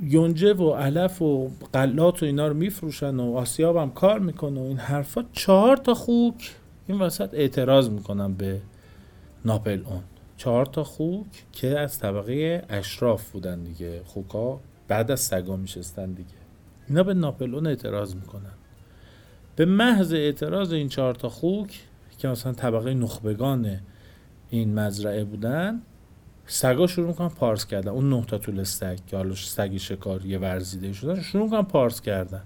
یونجه 0.01 0.53
و 0.53 0.73
علف 0.73 1.21
و 1.21 1.49
غلات 1.73 2.23
و 2.23 2.25
اینا 2.25 2.47
رو 2.47 2.53
میفروشن 2.53 3.15
و 3.15 3.35
آسیاب 3.35 3.77
هم 3.77 3.91
کار 3.91 4.19
می‌کنه 4.19 4.61
و 4.61 4.63
این 4.63 4.77
حرفا. 4.77 5.25
چهار 5.31 5.77
تا 5.77 5.93
خوک. 5.93 6.55
این 6.87 6.99
وسط 6.99 7.33
اعتراض 7.33 7.89
می‌کنن 7.89 8.33
به 8.33 8.61
ناپلئون 9.45 10.03
چهار 10.37 10.65
تا 10.65 10.83
خوک 10.83 11.25
که 11.51 11.79
از 11.79 11.99
طبقه 11.99 12.63
اشراف 12.69 13.31
بودن 13.31 13.63
دیگه. 13.63 14.01
خوکا 14.05 14.59
بعد 14.87 15.11
از 15.11 15.19
سگا 15.19 15.55
میشستن 15.55 16.11
دیگه. 16.11 16.42
اینا 16.93 17.03
به 17.03 17.13
ناپلئون 17.13 17.67
اعتراض 17.67 18.15
می‌کنن. 18.15 18.53
به 19.55 19.65
محض 19.65 20.13
اعتراض 20.13 20.73
این 20.73 20.89
چهار 20.89 21.15
تا 21.15 21.29
خوک 21.29 21.79
که 22.17 22.27
مثلا 22.27 22.53
طبقه 22.53 22.93
نخبگان 22.93 23.79
این 24.49 24.79
مزرعه 24.79 25.23
بودن 25.23 25.81
سگا 26.45 26.87
شروع 26.87 27.07
می‌کنن 27.07 27.29
پارس 27.29 27.65
کردن. 27.65 27.91
اون 27.91 28.09
نه 28.09 28.25
تا 28.25 28.37
طول 28.37 28.63
سگ 28.63 28.97
که 29.07 29.17
حالا 29.17 29.35
سگی 29.35 29.79
شکاری 29.79 30.37
ورزیده 30.37 30.93
شدن 30.93 31.21
شروع 31.21 31.43
می‌کنن 31.43 31.61
پارس 31.61 32.01
کردن. 32.01 32.43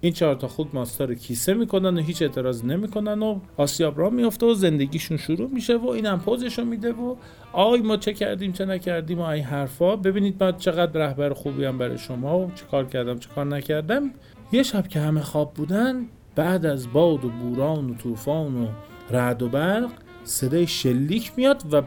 این 0.00 0.12
چهار 0.12 0.34
تا 0.34 0.48
خوک 0.48 0.74
ماستا 0.74 1.04
رو 1.04 1.14
کیسه 1.14 1.54
می‌کنن 1.54 1.98
و 1.98 2.00
هیچ 2.00 2.22
اعتراض 2.22 2.64
نمی‌کنن 2.64 3.22
و 3.22 3.40
آسیاب 3.56 3.98
را 3.98 4.10
میفته 4.10 4.46
و 4.46 4.54
زندگیشون 4.54 5.16
شروع 5.16 5.50
میشه 5.50 5.76
و 5.76 5.88
این 5.88 6.06
هم 6.06 6.20
پوزشو 6.20 6.64
میده 6.64 6.92
و 6.92 7.16
آی 7.52 7.80
ما 7.80 7.96
چه 7.96 8.12
کردیم 8.12 8.52
چه 8.52 8.64
نکردیم 8.64 9.18
و 9.18 9.22
این 9.22 9.44
حرفا. 9.44 9.96
ببینید 9.96 10.44
من 10.44 10.56
چقدر 10.56 11.06
رهبر 11.06 11.32
خوبی 11.32 11.64
هم 11.64 11.78
برای 11.78 11.98
شما 11.98 12.38
و 12.38 12.50
چه 12.54 12.64
کار 12.64 12.86
کردم 12.86 13.18
چه 13.18 13.28
کار 13.34 13.46
نکردم. 13.46 14.10
یه 14.52 14.62
شب 14.62 14.88
که 14.88 15.00
همه 15.00 15.20
خواب 15.20 15.54
بودن 15.54 16.06
بعد 16.36 16.66
از 16.66 16.92
باد 16.92 17.24
و 17.24 17.28
بوران 17.28 17.90
و 17.90 17.94
طوفان 17.94 18.62
و 18.62 18.66
رعد 19.10 19.42
و 19.42 19.48
برق 19.48 19.90
صدای 20.24 20.66
شلیک 20.66 21.32
میاد 21.36 21.62
و 21.72 21.82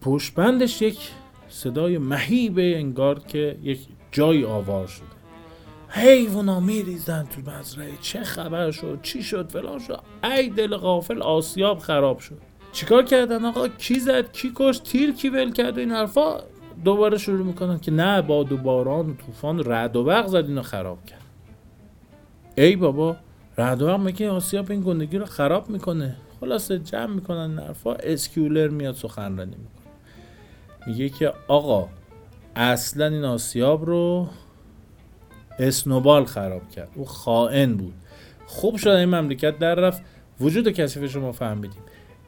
پشت 0.00 0.34
بندش 0.34 0.82
یک 0.82 0.98
صدای 1.48 1.98
مهیبه 1.98 2.76
انگار 2.76 3.18
که 3.18 3.58
یک 3.62 3.80
جای 4.12 4.44
آوار 4.44 4.86
شده. 4.86 5.15
حیوانا 5.96 6.60
میریزن 6.60 7.24
تو 7.24 7.50
مزرعه. 7.50 7.92
چه 8.00 8.24
خبر 8.24 8.70
شد؟ 8.70 8.98
چی 9.02 9.22
شد؟ 9.22 9.50
فلان 9.50 9.78
شد. 9.78 10.00
ای 10.24 10.48
دل 10.48 10.76
غافل 10.76 11.22
آسیاب 11.22 11.78
خراب 11.78 12.18
شد. 12.18 12.38
چیکار 12.72 13.02
کردن 13.02 13.44
آقا؟ 13.44 13.68
کی 13.68 14.00
زد؟ 14.00 14.32
کی 14.32 14.52
کشت؟ 14.54 14.82
تیر 14.82 15.12
کی 15.12 15.28
ول 15.28 15.52
کرد؟ 15.52 15.78
این 15.78 15.90
حرفا 15.90 16.40
دوباره 16.84 17.18
شروع 17.18 17.46
می‌کنن 17.46 17.78
که 17.78 17.90
نه 17.90 18.22
باد 18.22 18.52
و 18.52 18.56
باران 18.56 19.10
و 19.10 19.14
طوفان 19.14 19.64
رعد 19.64 19.96
و 19.96 20.04
برق 20.04 20.26
زد 20.26 20.36
اینو 20.36 20.62
خراب 20.62 21.04
کرد. 21.04 21.22
ای 22.54 22.76
بابا 22.76 23.16
رعد 23.58 23.82
و 23.82 23.86
برق 23.86 24.00
میگه 24.00 24.30
آسیاب 24.30 24.70
این 24.70 24.80
گندگی 24.80 25.18
رو 25.18 25.24
خراب 25.24 25.70
می‌کنه؟ 25.70 26.16
خلاصه 26.40 26.78
جمع 26.78 27.06
می‌کنن 27.06 27.58
حرفا 27.58 27.94
اسکیولر 27.94 28.68
میاد 28.68 28.94
سخنرانی 28.94 29.56
می‌کنه. 29.56 29.92
میگه 30.86 31.08
که 31.08 31.32
آقا 31.48 31.88
اصلا 32.56 33.06
این 33.06 33.24
آسیاب 33.24 33.84
رو 33.84 34.28
اسنوبال 35.58 36.24
خراب 36.24 36.70
کرد. 36.70 36.88
او 36.94 37.04
خائن 37.04 37.74
بود. 37.74 37.94
خوب 38.46 38.76
شد 38.76 38.88
این 38.88 39.08
مملکت 39.08 39.58
در 39.58 39.74
رفت. 39.74 40.02
وجود 40.40 40.68
کثیف 40.68 41.10
شما 41.10 41.32
فهمیدیم. 41.32 41.82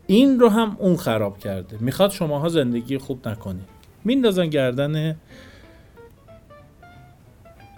این 0.06 0.40
رو 0.40 0.48
هم 0.48 0.76
اون 0.78 0.96
خراب 0.96 1.38
کرده. 1.38 1.76
می‌خواد 1.80 2.10
شماها 2.10 2.48
زندگی 2.48 2.98
خوب 2.98 3.28
نکنید 3.28 3.68
میندازن 4.04 4.46
گردن 4.46 5.16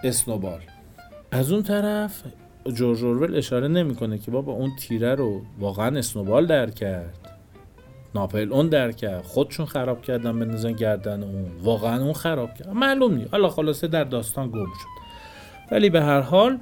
اسنوبال. 0.03 0.59
از 1.31 1.51
اون 1.51 1.63
طرف 1.63 2.23
جورج 2.73 3.03
اورول 3.03 3.35
اشاره 3.35 3.67
نمی‌کنه 3.67 4.17
که 4.17 4.31
بابا 4.31 4.53
اون 4.53 4.71
تیره 4.79 5.15
رو 5.15 5.41
واقعا 5.59 5.99
اسنوبال 5.99 6.45
در 6.45 6.69
کرد. 6.69 7.17
ناپل 8.15 8.53
اون 8.53 8.69
در 8.69 8.91
کرد. 8.91 9.23
خودشون 9.23 9.65
خراب 9.65 10.01
کردن 10.01 10.39
بندازن 10.39 10.71
گردن 10.71 11.23
اون. 11.23 11.51
واقعا 11.63 12.03
اون 12.03 12.13
خراب 12.13 12.53
کرد. 12.53 12.69
معلوم 12.69 13.13
نیست. 13.13 13.31
حالا 13.31 13.49
خلاصه 13.49 13.87
در 13.87 14.03
داستان 14.03 14.49
گم 14.49 14.65
شد. 14.65 15.00
ولی 15.71 15.89
به 15.89 16.01
هر 16.01 16.19
حال 16.19 16.59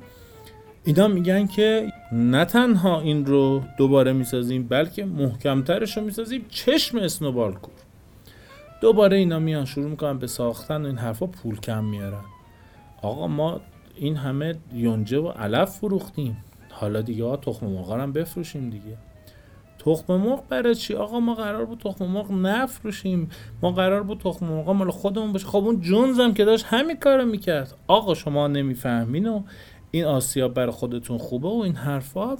اینا 0.84 1.08
میگن 1.08 1.48
که 1.48 1.94
نه 2.12 2.46
تنها 2.46 3.00
این 3.00 3.26
رو 3.26 3.64
دوباره 3.78 4.14
می‌سازیم 4.14 4.68
بلکه 4.68 5.06
محکمترش 5.06 5.98
رو 5.98 6.04
می‌سازیم. 6.04 6.46
چشم 6.50 6.98
اسنوبال 6.98 7.54
کور 7.54 7.74
دوباره 8.82 9.18
اینا 9.18 9.40
میان 9.40 9.66
شروع 9.66 9.90
می‌کنن 9.90 10.18
به 10.18 10.28
ساختن 10.28 10.82
و 10.82 10.86
این 10.86 10.98
حرفا 10.98 11.28
پول 11.28 11.60
کم 11.60 11.84
میارن. 11.84 12.24
آقا 13.02 13.28
ما 13.28 13.62
این 13.96 14.16
همه 14.16 14.56
یونجه 14.74 15.20
و 15.20 15.28
علف 15.28 15.70
فروختیم. 15.70 16.38
حالا 16.70 17.02
دیگه 17.02 17.24
آقا 17.24 17.38
تخم 17.38 17.66
مرغ 17.66 17.92
هم 17.92 18.12
بفروشیم 18.12 18.70
دیگه. 18.70 18.98
تخم 19.80 20.16
مرغ 20.16 20.48
برای 20.50 20.76
چی؟ 20.76 20.94
آقا 20.94 21.20
ما 21.20 21.36
قرار 21.36 21.66
بود 21.66 21.80
تخم 21.80 22.06
مرغ 22.06 22.32
نفروشیم. 22.32 23.30
ما 23.62 23.72
قرار 23.72 24.04
بود 24.04 24.20
تخم 24.20 24.46
مرغ 24.46 24.70
مال 24.70 24.92
خودمون 24.92 25.32
باشه. 25.34 25.48
خب 25.48 25.58
اون 25.58 25.82
جونز 25.82 26.20
هم 26.20 26.34
که 26.34 26.46
داشت 26.46 26.66
همین 26.66 26.98
کارو 26.98 27.26
می‌کرد. 27.26 27.76
آقا 27.88 28.14
شما 28.14 28.48
نمی‌فهمین 28.48 29.28
و 29.28 29.44
این 29.92 30.06
آسیاب 30.06 30.54
برای 30.54 30.72
خودتون 30.72 31.18
خوبه 31.18 31.48
و 31.48 31.62
این 31.64 31.76
حرفا. 31.76 32.38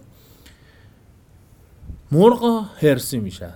مرغا 2.12 2.62
هرسی 2.62 3.20
میشن. 3.20 3.54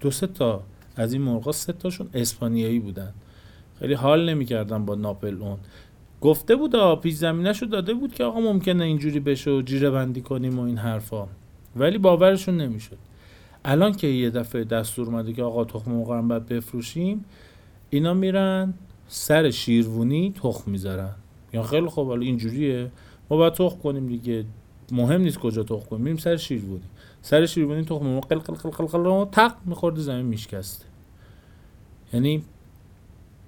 دو 0.00 0.10
سه 0.10 0.26
تا 0.26 0.62
از 0.96 1.12
این 1.12 1.22
مرغا 1.22 1.52
سه 1.52 1.72
تاشون 1.72 2.08
اسپانیایی 2.14 2.78
بودن. 2.78 3.12
خیلی 3.78 3.94
حال 3.94 4.30
نمی‌کردن 4.30 4.84
با 4.84 4.94
ناپل 4.94 5.42
اون. 5.42 5.58
گفته 6.20 6.56
بود 6.56 7.00
پیش 7.00 7.14
زمینش 7.14 7.62
رو 7.62 7.68
داده 7.68 7.94
بود 7.94 8.14
که 8.14 8.24
آقا 8.24 8.40
ممکنه 8.40 8.84
اینجوری 8.84 9.20
بشه 9.20 9.50
و 9.50 9.62
جیره 9.62 9.90
بندی 9.90 10.20
کنیم 10.20 10.58
و 10.58 10.62
این 10.62 10.78
حرفا. 10.78 11.26
ولی 11.76 11.98
باورشون 11.98 12.56
نمی‌شد. 12.56 12.98
الان 13.64 13.92
که 13.92 14.06
یه 14.06 14.30
دفعه 14.30 14.64
دستور 14.64 15.06
اومده 15.06 15.32
که 15.32 15.42
آقا 15.42 15.64
تخم 15.64 15.90
مرغ 15.90 16.28
باید 16.28 16.46
بفروشیم 16.46 17.24
اینا 17.90 18.14
میرن 18.14 18.74
سر 19.08 19.50
شیروونی 19.50 20.34
تخم 20.42 20.70
می‌ذارن 20.70 21.10
یا 21.52 21.62
خیلی 21.62 21.86
خوب 21.86 22.08
حالا 22.08 22.22
اینجوریه. 22.22 22.90
ما 23.30 23.36
باید 23.36 23.52
تخم 23.52 23.78
کنیم 23.78 24.06
دیگه. 24.06 24.44
مهم 24.92 25.20
نیست 25.20 25.38
کجا 25.38 25.62
تخم 25.62 25.86
کنیم. 25.86 26.02
میریم 26.02 26.16
سر 26.16 26.36
شیروونی 26.36 26.82
سر 27.22 27.46
شیروانی 27.46 27.84
تخم 27.84 28.06
مرغ 28.06 28.28
قل 28.28 28.38
قل 28.38 28.54
قل 28.54 28.86
قل 28.86 29.02
قل 29.02 29.30
تق 29.30 29.54
میخورده 29.66 30.00
زمین 30.00 30.26
میشکسته. 30.26 30.84
یعنی 32.12 32.42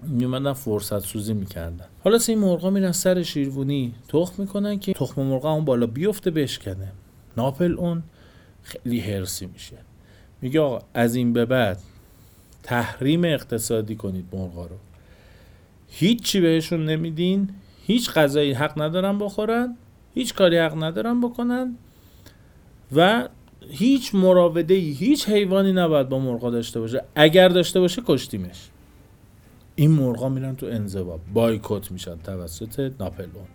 میومدن 0.03 0.53
فرصت 0.53 0.99
سوزی 0.99 1.35
می‌کردن. 1.35 1.85
حالا 2.05 2.19
این 2.29 2.39
مرغا 2.39 2.71
میرن 2.71 2.93
سر 2.93 3.23
شیروانی 3.23 3.95
تخم 4.09 4.43
می‌کنن 4.43 4.79
که 4.79 4.93
تخم 4.93 5.23
مرغ 5.23 5.45
اون 5.45 5.65
بالا 5.65 5.87
بیفته 5.87 6.31
بشکنه. 6.31 6.93
ناپل 7.37 7.73
اون 7.73 8.03
خیلی 8.63 9.01
هرسی 9.01 9.47
میشه. 9.47 9.77
میگه 10.43 10.61
آقا 10.61 10.85
از 10.95 11.15
این 11.15 11.33
به 11.33 11.45
بعد 11.45 11.79
تحریم 12.63 13.25
اقتصادی 13.25 13.97
کنید 13.97 14.25
مرغا 14.33 14.67
رو. 14.67 14.77
هیچی 15.89 16.41
بهشون 16.41 16.85
نمیدین 16.85 17.49
هیچ 17.87 18.11
غذایی 18.11 18.53
حق 18.53 18.83
ندارن 18.83 19.19
بخورن 19.19 19.77
هیچ 20.15 20.35
کاری 20.35 20.59
حق 20.59 20.83
ندارن 20.85 21.21
بکنن 21.21 21.75
و 22.97 23.29
هیچ 23.69 24.15
مراوده 24.15 24.75
هیچ 24.75 25.29
حیوانی 25.29 25.73
نباید 25.73 26.09
با 26.09 26.19
مرغا 26.19 26.51
داشته 26.51 26.81
باشه. 26.81 27.05
اگر 27.15 27.49
داشته 27.49 27.81
باشه 27.81 28.03
کشتیمش. 28.07 28.69
این 29.75 29.91
مرغا 29.91 30.29
میرن 30.29 30.57
تو 30.57 30.67
انزوا. 30.67 31.21
بایکوت 31.35 31.93
میشن 31.93 32.17
توسط 32.19 32.93
ناپلئون 33.01 33.47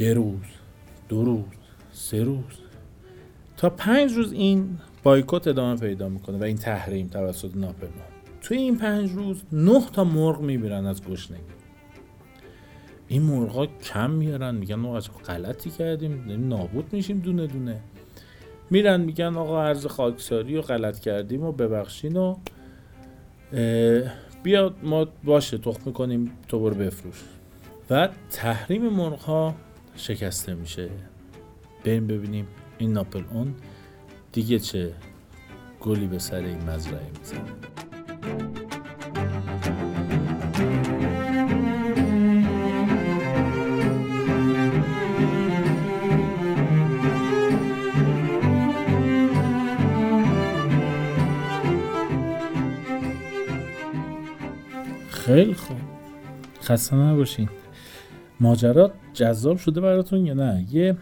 یه 0.00 0.14
روز 0.14 0.40
دو 1.08 1.24
روز 1.24 1.57
سه 1.98 2.22
روز. 2.22 2.42
تا 3.56 3.70
پنج 3.70 4.12
روز 4.12 4.32
این 4.32 4.78
بایکوت 5.02 5.48
ادامه 5.48 5.80
پیدا 5.80 6.08
می‌کنه 6.08 6.38
و 6.38 6.42
این 6.42 6.56
تحریم 6.56 7.06
توسط 7.08 7.56
ناپلئون 7.56 7.92
توی 8.42 8.56
این 8.56 8.78
پنج 8.78 9.12
روز 9.12 9.42
نه 9.52 9.82
تا 9.92 10.04
مرغ 10.04 10.40
میمیرن 10.40 10.86
از 10.86 11.04
گشنگی. 11.04 11.40
این 13.08 13.22
مرغا 13.22 13.66
کم 13.66 14.10
میارن 14.10 14.54
میگن 14.54 14.74
ما 14.74 14.98
عجب 14.98 15.12
غلطی 15.12 15.70
کردیم 15.70 16.46
نابود 16.48 16.92
میشیم 16.92 17.18
دونه 17.18 17.46
دونه. 17.46 17.80
میرن 18.70 19.00
میگن 19.00 19.36
آقا 19.36 19.62
عرض 19.62 19.86
خاکساری 19.86 20.56
و 20.56 20.62
غلط 20.62 20.98
کردیم 20.98 21.42
و 21.42 21.52
ببخشین 21.52 22.16
و 22.16 22.36
بیا 24.42 24.74
ما 24.82 25.08
باشه 25.24 25.58
تخم 25.58 25.80
می‌کنیم 25.86 26.30
تو 26.48 26.58
برو 26.58 26.74
بفروش. 26.74 27.22
و 27.90 28.08
تحریم 28.30 28.88
مرغ 28.88 29.20
ها 29.20 29.54
شکسته 29.96 30.54
میشه. 30.54 30.88
بریم 31.88 32.06
ببینیم 32.06 32.46
این 32.78 32.92
ناپل 32.92 33.22
اون 33.30 33.54
دیگه 34.32 34.58
چه 34.58 34.92
گلی 35.80 36.06
به 36.06 36.18
سر 36.18 36.36
این 36.36 36.70
مزرعه 36.70 37.10
می‌زنه. 37.18 37.40
خیلی 55.10 55.54
خوب. 55.54 55.76
خسته 56.62 56.96
نباشین. 56.96 57.48
ماجرا 58.40 58.92
جذاب 59.12 59.56
شده 59.56 59.80
براتون 59.80 60.26
یا 60.26 60.34
نه؟ 60.34 60.66
یه 60.72 60.96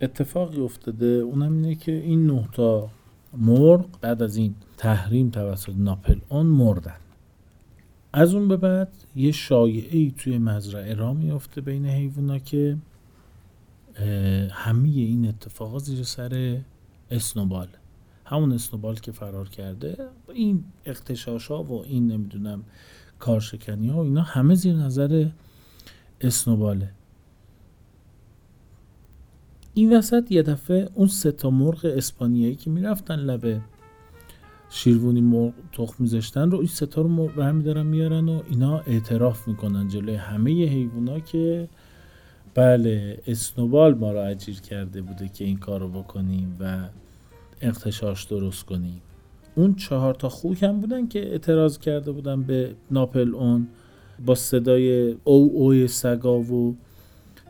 اتفاقی 0.00 0.60
افتاده. 0.60 1.06
اونم 1.06 1.52
اینه 1.52 1.74
که 1.74 1.92
این 1.92 2.26
نه 2.26 2.48
تا 2.52 2.90
مرغ 3.36 3.86
بعد 4.00 4.22
از 4.22 4.36
این 4.36 4.54
تحریم 4.76 5.30
توسط 5.30 5.72
ناپل 5.76 6.18
اون 6.28 6.46
مردن. 6.46 6.96
از 8.12 8.34
اون 8.34 8.48
به 8.48 8.56
بعد 8.56 8.92
یه 9.16 9.32
شایعه 9.32 9.98
ای 9.98 10.14
توی 10.16 10.38
مزرعه 10.38 10.94
را 10.94 11.14
میفته 11.14 11.60
بین 11.60 11.86
حیوونا 11.86 12.38
که 12.38 12.76
همه 14.50 14.88
این 14.88 15.28
اتفاقات 15.28 15.82
زیر 15.82 16.02
سر 16.02 16.60
اسنوبال. 17.10 17.68
همون 18.24 18.52
اسنوبال 18.52 18.94
که 18.94 19.12
فرار 19.12 19.48
کرده 19.48 19.96
این 20.34 20.64
اختشاش 20.84 21.46
ها 21.46 21.62
و 21.62 21.84
این 21.84 22.12
نمی‌دونم 22.12 22.64
کارشکنی 23.18 23.88
ها 23.88 23.96
و 23.96 24.04
اینا 24.04 24.22
همه 24.22 24.54
زیر 24.54 24.74
نظر 24.74 25.28
اسنوباله. 26.20 26.90
این 29.78 29.96
وسط 29.96 30.32
یه 30.32 30.42
دفعه 30.42 30.88
اون 30.94 31.08
سه 31.08 31.32
تا 31.32 31.50
مرغ 31.50 31.84
اسپانیایی 31.84 32.54
که 32.54 32.70
می‌رفتن 32.70 33.16
لبه 33.16 33.60
شیروانی 34.70 35.20
مرغ 35.20 35.52
تخم 35.72 35.94
میذاشتن 35.98 36.50
رو 36.50 36.58
این 36.58 36.66
ستا 36.66 37.02
رو 37.02 37.26
برمیدارن 37.26 37.86
میارن 37.86 38.28
و 38.28 38.42
اینا 38.50 38.78
اعتراف 38.78 39.48
می‌کنن 39.48 39.88
جلوی 39.88 40.14
همه 40.14 40.50
حیوونا 40.50 41.20
که 41.20 41.68
بله 42.54 43.18
اسنوبال 43.26 43.94
ما 43.94 44.12
رو 44.12 44.20
اجیر 44.20 44.60
کرده 44.60 45.02
بوده 45.02 45.28
که 45.28 45.44
این 45.44 45.58
کار 45.58 45.80
رو 45.80 45.88
بکنیم 45.88 46.56
و 46.60 46.88
اختشاش 47.62 48.24
درست 48.24 48.66
کنیم. 48.66 49.02
اون 49.54 49.74
چهار 49.74 50.14
تا 50.14 50.28
خوک 50.28 50.62
هم 50.62 50.80
بودن 50.80 51.08
که 51.08 51.32
اعتراض 51.32 51.78
کرده 51.78 52.12
بودن 52.12 52.42
به 52.42 52.74
ناپل 52.90 53.34
اون 53.34 53.68
با 54.26 54.34
صدای 54.34 55.16
او 55.24 55.52
اوی 55.54 55.88
سگا 55.88 56.38
و 56.38 56.76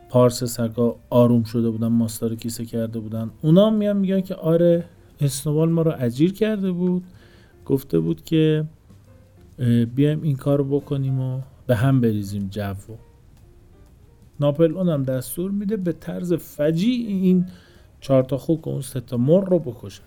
پارس 0.09 0.43
سگا 0.43 0.95
آروم 1.09 1.43
شده 1.43 1.69
بودن 1.69 1.87
ماستا 1.87 2.27
رو 2.27 2.35
کیسه 2.35 2.65
کرده 2.65 2.99
بودن. 2.99 3.31
اونا 3.41 3.69
میان 3.69 3.97
میگن 3.97 4.21
که 4.21 4.35
آره 4.35 4.85
اسنوبال 5.19 5.69
ما 5.69 5.81
رو 5.81 5.93
اجیر 5.99 6.33
کرده 6.33 6.71
بود. 6.71 7.03
گفته 7.65 7.99
بود 7.99 8.23
که 8.23 8.65
بیایم 9.95 10.23
این 10.23 10.35
کار 10.35 10.57
رو 10.57 10.63
بکنیم 10.63 11.19
و 11.19 11.41
به 11.67 11.75
هم 11.75 12.01
بریزیم 12.01 12.47
جو. 12.51 12.73
ناپل 14.39 14.77
اونم 14.77 15.03
دستور 15.03 15.51
میده 15.51 15.77
به 15.77 15.91
طرز 15.91 16.33
فجی 16.33 16.91
این 16.91 17.45
چهار 17.99 18.23
تا 18.23 18.37
خوک 18.37 18.67
و 18.67 18.69
اون 18.69 18.81
سه 18.81 18.99
تا 18.99 19.17
مر 19.17 19.45
رو 19.45 19.59
بکشن. 19.59 20.03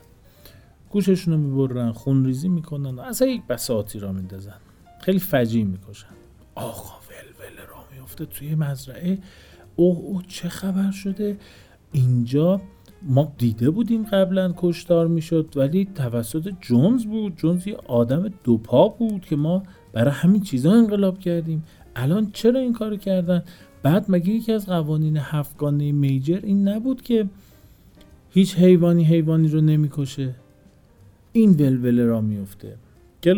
گوششون 0.91 1.35
رو 1.35 1.41
می‌برن 1.41 1.93
خون 1.93 2.25
ریزی 2.25 2.49
می‌کنن 2.49 2.95
و 2.95 3.01
اصلا 3.01 3.29
یک 3.29 3.47
بساطی 3.47 3.99
را 3.99 4.13
میندازن. 4.13 4.57
خیلی 5.01 5.19
فجی 5.19 5.65
می‌کشن. 5.65 6.07
آقا 6.55 6.95
ول 7.09 7.67
را 7.69 7.77
میفته 7.97 8.27
توی 8.27 8.55
مزرعه. 8.55 9.19
اوه 9.77 9.99
او 9.99 10.23
چه 10.23 10.49
خبر 10.49 10.91
شده؟ 10.91 11.37
اینجا 11.93 12.61
ما 13.03 13.33
دیده 13.39 13.71
بودیم 13.71 14.03
قبلا 14.03 14.55
کشتار 14.57 15.07
می‌شد 15.07 15.53
ولی 15.57 15.89
توسط 15.95 16.53
جونز 16.61 17.05
بود. 17.05 17.37
جونز 17.37 17.67
یه 17.67 17.77
آدم 17.77 18.31
دوپا 18.45 18.89
بود 18.89 19.21
که 19.21 19.37
ما 19.37 19.63
برای 19.93 20.11
همین 20.15 20.43
چیزا 20.43 20.73
انقلاب 20.73 21.19
کردیم. 21.19 21.65
الان 21.97 22.31
چرا 22.33 22.61
این 22.61 22.73
کارو 22.73 22.97
کردن؟ 22.97 23.43
بعد 23.83 24.07
مگه 24.09 24.31
یکی 24.31 24.53
از 24.53 24.67
قوانین 24.67 25.17
هفتگانه 25.17 25.93
میجر 25.93 26.41
این 26.43 26.69
نبود 26.69 27.03
که 27.03 27.29
هیچ 28.31 28.57
حیوانی 28.57 29.05
حیوانی 29.05 29.49
رو 29.49 29.61
نمی‌کشه؟ 29.61 30.35
این 31.33 31.51
ولوله 31.51 32.05
را 32.05 32.21
میفته 32.21 32.77
که 33.23 33.31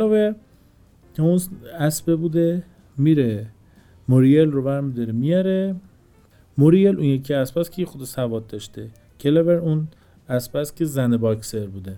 اون 1.18 1.40
اسبه 1.78 2.16
بوده 2.16 2.62
میره. 2.98 3.46
موریل 4.08 4.50
رو 4.50 4.62
برمیداره 4.62 5.12
میاره. 5.12 5.74
موریل 6.58 6.96
اون 6.96 7.04
یکی 7.04 7.34
اسب 7.34 7.62
که 7.62 7.86
خود 7.86 8.04
سواد 8.04 8.46
داشته. 8.46 8.90
کلور 9.20 9.54
اون 9.54 9.88
اسب 10.28 10.74
که 10.74 10.84
زن 10.84 11.16
باکسر 11.16 11.66
بوده. 11.66 11.96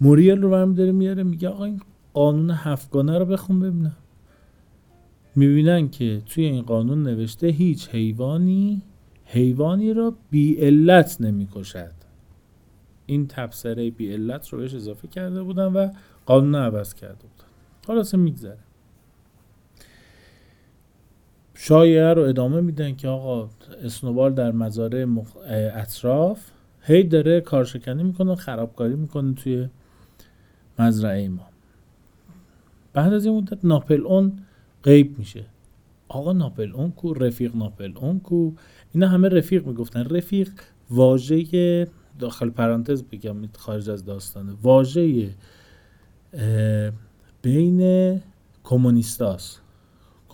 موریل 0.00 0.42
رو 0.42 0.50
برمیداره 0.50 0.92
میاره 0.92 1.22
میگه 1.22 1.48
آقا 1.48 1.64
این 1.64 1.80
قانون 2.12 2.50
هفتگانه 2.50 3.18
رو 3.18 3.24
بخون 3.24 3.60
ببینم. 3.60 3.96
می‌بینن 5.36 5.88
که 5.88 6.22
توی 6.26 6.44
این 6.44 6.62
قانون 6.62 7.02
نوشته 7.02 7.46
هیچ 7.46 7.88
حیوانی 7.88 8.82
حیوانی 9.24 9.92
را 9.92 10.14
بی 10.30 10.54
علت 10.54 11.20
نمی‌کشد. 11.20 11.90
این 13.06 13.26
تبصره 13.26 13.90
بی 13.90 14.12
علت 14.12 14.48
رو 14.48 14.58
بهش 14.58 14.74
اضافه 14.74 15.08
کرده 15.08 15.42
بودن 15.42 15.66
و 15.66 15.88
قانون 16.26 16.54
عوض 16.54 16.94
کرده 16.94 17.14
بودن. 17.14 17.48
خلاصه 17.86 18.16
میگذره. 18.16 18.58
شایعه 21.54 22.12
رو 22.12 22.22
ادامه 22.22 22.60
میدن 22.60 22.96
که 22.96 23.08
آقا 23.08 23.50
اسنوبال 23.84 24.34
در 24.34 24.52
مزارع 24.52 25.06
اطراف 25.74 26.50
هی 26.82 27.04
داره 27.04 27.40
کارشکنی 27.40 28.02
می‌کنه 28.02 28.34
خرابکاری 28.34 28.94
می‌کنه 28.94 29.34
توی 29.34 29.68
مزرعه 30.78 31.28
ما. 31.28 31.48
بعد 32.92 33.12
از 33.12 33.26
این 33.26 33.36
مدت 33.36 33.64
ناپل 33.64 34.06
اون 34.06 34.38
غیب 34.82 35.18
میشه. 35.18 35.44
آقا 36.08 36.32
ناپل 36.32 36.72
اون 36.72 36.90
کو؟ 36.90 37.14
رفیق 37.14 37.56
ناپل 37.56 37.92
اون 37.96 38.20
کو؟ 38.20 38.52
اینا 38.92 39.08
همه 39.08 39.28
رفیق 39.28 39.66
می‌گفتن. 39.66 40.04
رفیق 40.04 40.50
واژه 40.90 41.88
داخل 42.18 42.50
پرانتز 42.50 43.02
بگم 43.02 43.36
خارج 43.58 43.90
از 43.90 44.04
داستانه. 44.04 44.52
واژه 44.62 45.30
بین 47.42 48.20
کمونیستاست. 48.64 49.60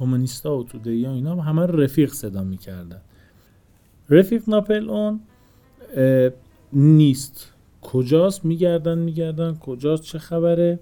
کمونیستا 0.00 0.58
و 0.58 0.64
توده 0.64 0.96
یا 0.96 1.12
اینا 1.12 1.40
همه 1.40 1.66
رفیق 1.66 2.12
صدا 2.12 2.44
می‌کردن. 2.44 3.00
رفیق 4.10 4.42
ناپل 4.48 4.90
اون 4.90 5.20
نیست. 6.72 7.52
کجاست؟ 7.82 8.44
میگردن 8.44 8.98
میگردن. 8.98 9.54
کجاست؟ 9.54 10.02
چه 10.02 10.18
خبره؟ 10.18 10.80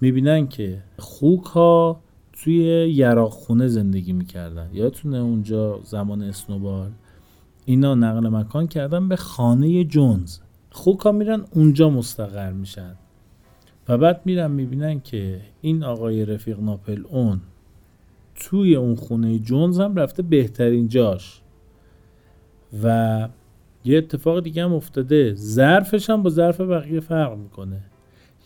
می‌بینن 0.00 0.48
که 0.48 0.82
خوک 0.98 1.44
ها 1.44 2.00
توی 2.32 2.54
یراق 2.94 3.30
خونه 3.30 3.68
زندگی 3.68 4.12
می‌کردن. 4.12 4.70
یادتونه 4.72 5.18
اونجا 5.18 5.80
زمان 5.84 6.22
اسنوبال؟ 6.22 6.90
اینا 7.64 7.94
نقل 7.94 8.28
مکان 8.28 8.66
کردن 8.66 9.08
به 9.08 9.16
خانه 9.16 9.84
جونز. 9.84 10.38
خوک 10.70 11.00
ها 11.00 11.12
میرن 11.12 11.44
اونجا 11.50 11.90
مستقر 11.90 12.52
میشن. 12.52 12.94
و 13.88 13.98
بعد 13.98 14.20
میرن 14.24 14.50
می‌بینن 14.50 15.00
که 15.00 15.40
این 15.60 15.84
آقای 15.84 16.24
رفیق 16.24 16.60
ناپل 16.60 17.04
اون 17.08 17.40
توی 18.34 18.76
اون 18.76 18.94
خونه 18.94 19.38
جونز 19.38 19.80
هم 19.80 19.94
رفته 19.94 20.22
بهترین 20.22 20.88
جاش. 20.88 21.40
و 22.82 23.28
یه 23.84 23.98
اتفاق 23.98 24.40
دیگه 24.40 24.64
هم 24.64 24.72
افتاده. 24.72 25.34
ظرفش 25.34 26.10
هم 26.10 26.22
با 26.22 26.30
ظرف 26.30 26.60
بقیه 26.60 27.00
فرق 27.00 27.38
می‌کنه. 27.38 27.80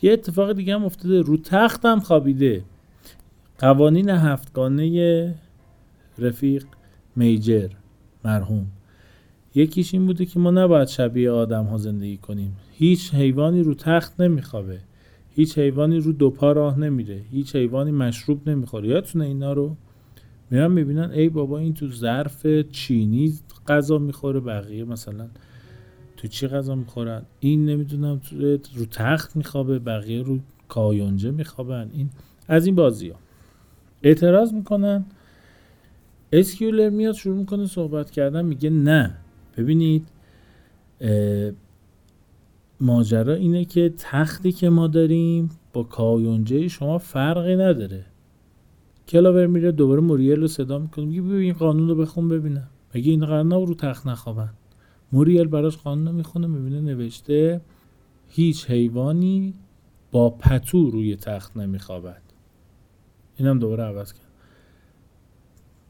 یه 0.03 0.13
اتفاق 0.13 0.53
دیگه 0.53 0.75
هم 0.75 0.85
افتاده. 0.85 1.21
رو 1.21 1.37
تخت 1.37 1.85
هم 1.85 2.01
خوابیده. 2.01 2.65
قوانین 3.59 4.11
هفتگانه 4.11 5.35
رفیق 6.19 6.65
میجر 7.17 7.69
مرحوم. 8.25 8.67
یکیش 9.55 9.95
این 9.95 10.07
بوده 10.07 10.27
که 10.27 10.39
ما 10.39 10.51
نباید 10.51 10.89
شبیه 10.89 11.31
آدم 11.31 11.65
ها 11.65 11.77
زندگی 11.77 12.17
کنیم. 12.17 12.57
هیچ 12.73 13.15
حیوانی 13.15 13.63
رو 13.63 13.75
تخت 13.75 14.21
نمیخوابه. 14.21 14.81
هیچ 15.37 15.59
حیوانی 15.59 15.99
رو 15.99 16.13
دو 16.13 16.31
پا 16.31 16.53
راه 16.53 16.79
نمیره. 16.79 17.21
هیچ 17.31 17.57
حیوانی 17.57 17.91
مشروب 17.91 18.49
نمی‌خوره. 18.49 18.89
یادتونه 18.89 19.25
اینا 19.25 19.53
رو؟ 19.53 19.77
میرن 20.51 20.73
می‌بینن 20.73 21.11
ای 21.11 21.29
بابا 21.29 21.59
این 21.59 21.75
تو 21.75 21.89
ظرف 21.89 22.47
چینی 22.73 23.35
غذا 23.69 23.99
می‌خوره 23.99 24.41
بقیه 24.41 24.85
مثلا 24.85 25.29
تو 26.17 26.29
چی 26.29 26.49
غذا 26.49 26.75
می‌خورن؟ 26.75 27.23
این 27.41 27.67
نمی‌دونم 27.67 28.21
رو 28.77 28.85
تخت 28.91 29.37
میخوابه 29.37 29.79
بقیه 29.79 30.23
رو 30.23 30.39
کایونجه 30.69 31.31
میخوابن. 31.31 31.91
این 31.93 32.11
از 32.49 32.67
این 32.67 32.75
بازی 32.75 33.09
ها 33.09 33.17
اعتراض 34.03 34.53
می‌کنن. 34.53 35.05
اسکیولر 36.33 36.91
میاد 36.91 37.15
شروع 37.15 37.37
می‌کنه 37.37 37.67
صحبت 37.67 38.11
کردن 38.11 38.45
میگه 38.45 38.71
نه. 38.71 39.15
ببینید 39.57 40.09
ماجرا 42.81 43.35
اینه 43.35 43.65
که 43.65 43.95
تختی 43.99 44.53
که 44.53 44.71
ما 44.71 44.87
داریم 44.87 45.51
با 45.73 45.83
کایونجه 45.83 46.69
شما 46.69 46.99
فرقی 46.99 47.57
نداره. 47.57 48.05
کلاور 49.09 49.47
میره 49.47 49.73
دوباره 49.73 50.01
موریل 50.01 50.41
رو 50.41 50.49
صدا 50.49 50.79
می‌کنه. 50.79 51.05
میگه 51.05 51.23
ببین 51.23 51.53
قانون 51.53 51.89
رو 51.89 51.95
بخون 51.95 52.29
ببینم. 52.29 52.69
مگه 52.95 53.11
این 53.11 53.27
قرار 53.27 53.67
رو 53.67 53.75
تخت 53.75 54.07
نخوابن؟ 54.07 54.51
موریل 55.13 55.47
براش 55.47 55.77
قانون 55.77 56.07
رو 56.07 56.13
می‌خونه 56.13 56.47
می‌بینه 56.47 56.81
نوشته 56.81 57.61
هیچ 58.29 58.71
حیوانی 58.71 59.55
با 60.11 60.31
پتو 60.31 60.91
روی 60.91 61.17
تخت 61.17 61.57
نمیخوابد. 61.57 62.23
اینم 63.37 63.59
دوباره 63.59 63.83
عوض 63.83 64.13
کرد. 64.13 64.27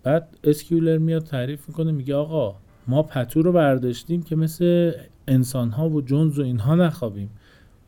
بعد 0.03 0.39
اسکیولر 0.45 0.99
میاد 0.99 1.25
تعریف 1.25 1.69
می‌کنه 1.69 1.93
میگه 1.93 2.15
آقا 2.15 2.57
ما 2.87 3.03
پتو 3.03 3.43
رو 3.43 3.53
برداشتیم 3.53 4.23
که 4.23 4.37
مثل 4.37 4.93
انسان 5.29 5.71
ها 5.71 5.89
و 5.89 6.01
جونز 6.01 6.39
و 6.39 6.43
اینها 6.43 6.75
نخوابیم. 6.75 7.31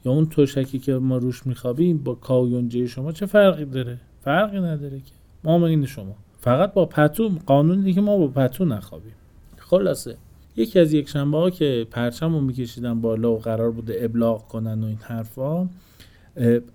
یا 0.04 0.12
اون 0.12 0.26
توشکی 0.26 0.78
که 0.78 0.94
ما 0.94 1.16
روش 1.16 1.46
میخوابیم 1.46 1.98
با 1.98 2.14
کاه 2.14 2.38
و 2.38 2.46
یونجه 2.46 2.86
شما 2.86 3.12
چه 3.12 3.26
فرقی 3.26 3.64
داره؟ 3.64 3.98
فرقی 4.24 4.60
نداره 4.60 4.98
که. 4.98 5.12
ما 5.44 5.66
این 5.66 5.86
شما. 5.86 6.16
فقط 6.40 6.72
با 6.72 6.86
پتو 6.86 7.30
قانون 7.46 7.80
دیگه 7.80 8.00
ما 8.00 8.16
با 8.16 8.28
پتو 8.28 8.64
نخوابیم. 8.64 9.14
خلاصه. 9.56 10.16
یکی 10.56 10.80
از 10.80 10.92
یک 10.92 11.08
شنبه 11.08 11.38
ها 11.38 11.50
که 11.50 11.86
پرچم 11.90 12.32
رو 12.32 12.40
میکشیدن 12.40 13.00
بالا 13.00 13.32
و 13.32 13.38
قرار 13.38 13.70
بوده 13.70 13.96
ابلاغ 14.00 14.48
کنن 14.48 14.82
و 14.82 14.86
این 14.86 14.98
حرفا 15.02 15.68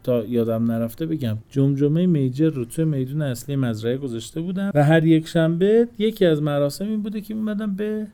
تا 0.04 0.26
یادم 0.26 0.72
نرفته 0.72 1.06
بگم 1.06 1.38
جمجمه 1.50 2.06
میجر 2.06 2.50
رو 2.50 2.66
توی 2.66 2.86
میدون 2.86 3.22
اصلی 3.22 3.56
مزرعه 3.56 3.98
گذاشته 3.98 4.42
بودن 4.42 4.72
و 4.76 4.84
هر 4.84 5.06
یک 5.06 5.28
شنبه 5.28 5.88
یکی 5.98 6.26
از 6.26 6.42
مراسم 6.42 6.86
این 6.86 7.02
بوده 7.02 7.22
که 7.22 7.34
میمدن 7.34 7.76
به 7.76 8.08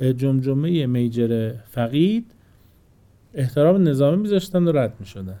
جمجمه 0.00 0.86
میجر 0.86 1.52
فقید 1.70 2.34
احترام 3.34 3.88
نظامی 3.88 4.22
میذاشتن 4.22 4.64
و 4.64 4.72
رد 4.72 4.94
می‌شدن. 5.00 5.38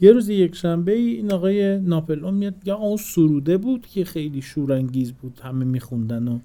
یه 0.00 0.12
روز 0.12 0.28
یک 0.28 0.54
شنبه 0.54 0.92
این 0.92 1.32
آقای 1.32 1.80
ناپل 1.80 2.30
میاد 2.30 2.54
یا 2.64 2.76
اون 2.76 2.96
سروده 2.96 3.56
بود 3.56 3.86
که 3.86 4.04
خیلی 4.04 4.42
شورانگیز 4.42 5.12
بود 5.12 5.40
همه 5.42 5.64
میخوندن 5.64 6.28
و 6.28 6.38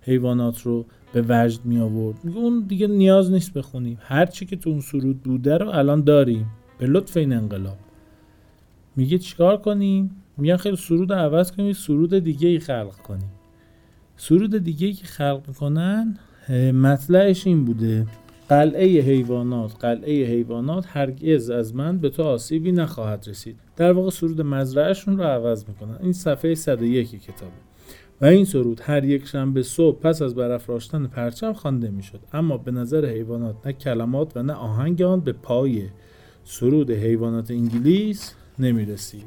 حیوانات 0.00 0.62
رو 0.62 0.86
به 1.12 1.24
وجد 1.28 1.64
می 1.64 1.78
آورد 1.78 2.24
میگه 2.24 2.38
اون 2.38 2.60
دیگه 2.60 2.86
نیاز 2.86 3.30
نیست 3.30 3.52
بخونیم. 3.52 3.98
هر 4.00 4.26
چی 4.26 4.46
که 4.46 4.56
تو 4.56 4.70
اون 4.70 4.80
سرود 4.80 5.22
بوده 5.22 5.58
رو 5.58 5.68
الان 5.68 6.00
داریم. 6.00 6.46
به 6.78 6.86
لطف 6.86 7.16
این 7.16 7.32
انقلاب. 7.32 7.78
میگه 8.96 9.18
چیکار 9.18 9.56
کنیم؟ 9.56 10.10
میگن 10.36 10.56
خیلی 10.56 10.76
سرود 10.76 11.12
عوض 11.12 11.52
کنیم 11.52 11.72
سرود 11.72 12.18
دیگه 12.18 12.48
ای 12.48 12.58
خلق 12.58 12.96
کنیم. 12.96 13.30
سرود 14.16 14.56
دیگه 14.56 14.86
ای 14.86 14.92
که 14.92 15.06
خلق 15.06 15.42
می‌کنن 15.48 16.18
مطلعش 16.72 17.46
این 17.46 17.64
بوده. 17.64 18.06
قلعه 18.48 19.00
حیوانات 19.00 19.72
قلعه 19.80 20.26
حیوانات 20.26 20.84
هرگز 20.88 21.50
از 21.50 21.74
من 21.74 21.98
به 21.98 22.10
تو 22.10 22.22
آسیبی 22.22 22.72
نخواهد 22.72 23.24
رسید. 23.28 23.56
در 23.76 23.92
واقع 23.92 24.10
سرود 24.10 24.40
مزرعهشون 24.40 25.18
رو 25.18 25.24
عوض 25.24 25.64
می‌کنن. 25.68 25.98
این 26.02 26.12
صفحه 26.12 26.54
101 26.54 27.22
کتابه. 27.22 27.52
و 28.20 28.24
این 28.24 28.44
سرود 28.44 28.80
هر 28.84 29.04
یک 29.04 29.26
شنبه 29.26 29.62
صبح 29.62 30.00
پس 30.00 30.22
از 30.22 30.34
برافراشتن 30.34 31.06
پرچم 31.06 31.52
خوانده 31.52 31.90
می‌شد. 31.90 32.20
اما 32.32 32.56
به 32.56 32.70
نظر 32.70 33.06
حیوانات 33.06 33.66
نه 33.66 33.72
کلمات 33.72 34.36
و 34.36 34.42
نه 34.42 34.52
آهنگ 34.52 35.02
آن 35.02 35.20
به 35.20 35.32
پای 35.32 35.82
سرود 36.44 36.90
حیوانات 36.90 37.50
انگلیس 37.50 38.34
نمی 38.58 38.84
رسید 38.84 39.26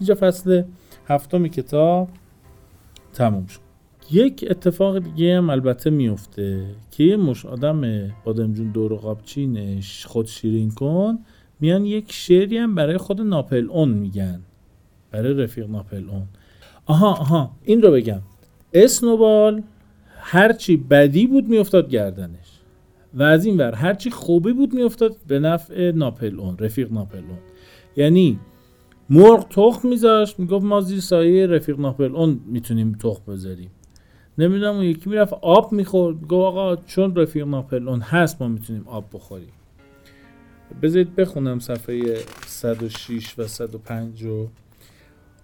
اینجا 0.00 0.16
فصل 0.20 0.62
هفتم 1.06 1.48
کتاب 1.48 2.08
تموم 3.12 3.46
شد. 3.46 3.63
یک 4.10 4.44
اتفاق 4.50 4.98
دیگه 4.98 5.36
هم 5.36 5.50
البته 5.50 5.90
میفته 5.90 6.66
که 6.90 7.04
یه 7.04 7.16
مش 7.16 7.46
آدم 7.46 8.10
بادمجون 8.24 8.70
دور 8.70 8.92
و 8.92 8.96
قابچینش 8.96 10.06
خود 10.06 10.26
شیرین 10.26 10.70
کن 10.70 11.18
میان 11.60 11.84
یک 11.84 12.12
شعری 12.12 12.58
هم 12.58 12.74
برای 12.74 12.96
خود 12.96 13.20
ناپل 13.20 13.66
اون 13.70 13.88
میگن. 13.88 14.40
برای 15.10 15.34
رفیق 15.34 15.70
ناپل 15.70 16.08
اون. 16.10 16.26
آها 16.86 17.10
آها 17.10 17.50
این 17.62 17.82
رو 17.82 17.90
بگم. 17.90 18.20
اسنوبال 18.72 19.62
هرچی 20.18 20.76
بدی 20.76 21.26
بود 21.26 21.48
میافتاد 21.48 21.90
گردنش. 21.90 22.60
و 23.14 23.22
از 23.22 23.46
این 23.46 23.56
ور 23.56 23.74
هرچی 23.74 24.10
خوبی 24.10 24.52
بود 24.52 24.74
میافتاد 24.74 25.16
به 25.28 25.38
نفع 25.38 25.90
ناپل 25.90 26.40
اون 26.40 26.58
رفیق 26.58 26.92
ناپل 26.92 27.18
اون. 27.18 27.38
یعنی 27.96 28.38
مرغ 29.10 29.48
تخم 29.48 29.88
میذاشت 29.88 30.38
می‌گفت 30.38 30.64
ما 30.64 30.80
زیر 30.80 31.00
سایه 31.00 31.46
رفیق 31.46 31.80
ناپل 31.80 32.16
اون 32.16 32.40
می‌تونیم 32.46 32.92
تخم 32.92 33.32
بذاریم. 33.32 33.70
نمی‌دونم 34.38 34.74
اون 34.74 34.84
یکی 34.84 35.10
می‌رفت 35.10 35.32
آب 35.32 35.72
می‌خورد. 35.72 36.22
گفت 36.22 36.32
آقا 36.32 36.76
چون 36.76 37.16
رفیق 37.16 37.46
ناپل 37.46 37.88
اون 37.88 38.00
هست 38.00 38.42
ما 38.42 38.48
می‌تونیم 38.48 38.88
آب 38.88 39.04
بخوریم. 39.12 39.52
بذارید 40.82 41.16
بخونم 41.16 41.58
صفحه 41.58 42.16
106 42.46 43.38
و 43.38 43.46
105 43.46 44.22
رو. 44.22 44.48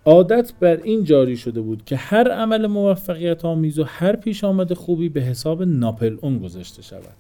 عادت 0.05 0.53
بر 0.61 0.77
این 0.77 1.05
جاری 1.05 1.37
شده 1.37 1.61
بود 1.61 1.85
که 1.85 1.97
هر 1.97 2.31
عمل 2.31 2.67
موفقیت 2.67 3.45
آمیز 3.45 3.79
و 3.79 3.85
هر 3.85 4.17
پیش 4.17 4.45
آمد 4.45 4.75
خوبی 4.75 5.09
به 5.09 5.21
حساب 5.21 5.63
ناپل 5.63 6.17
اون 6.21 6.39
گذاشته 6.39 6.83
شود. 6.83 7.15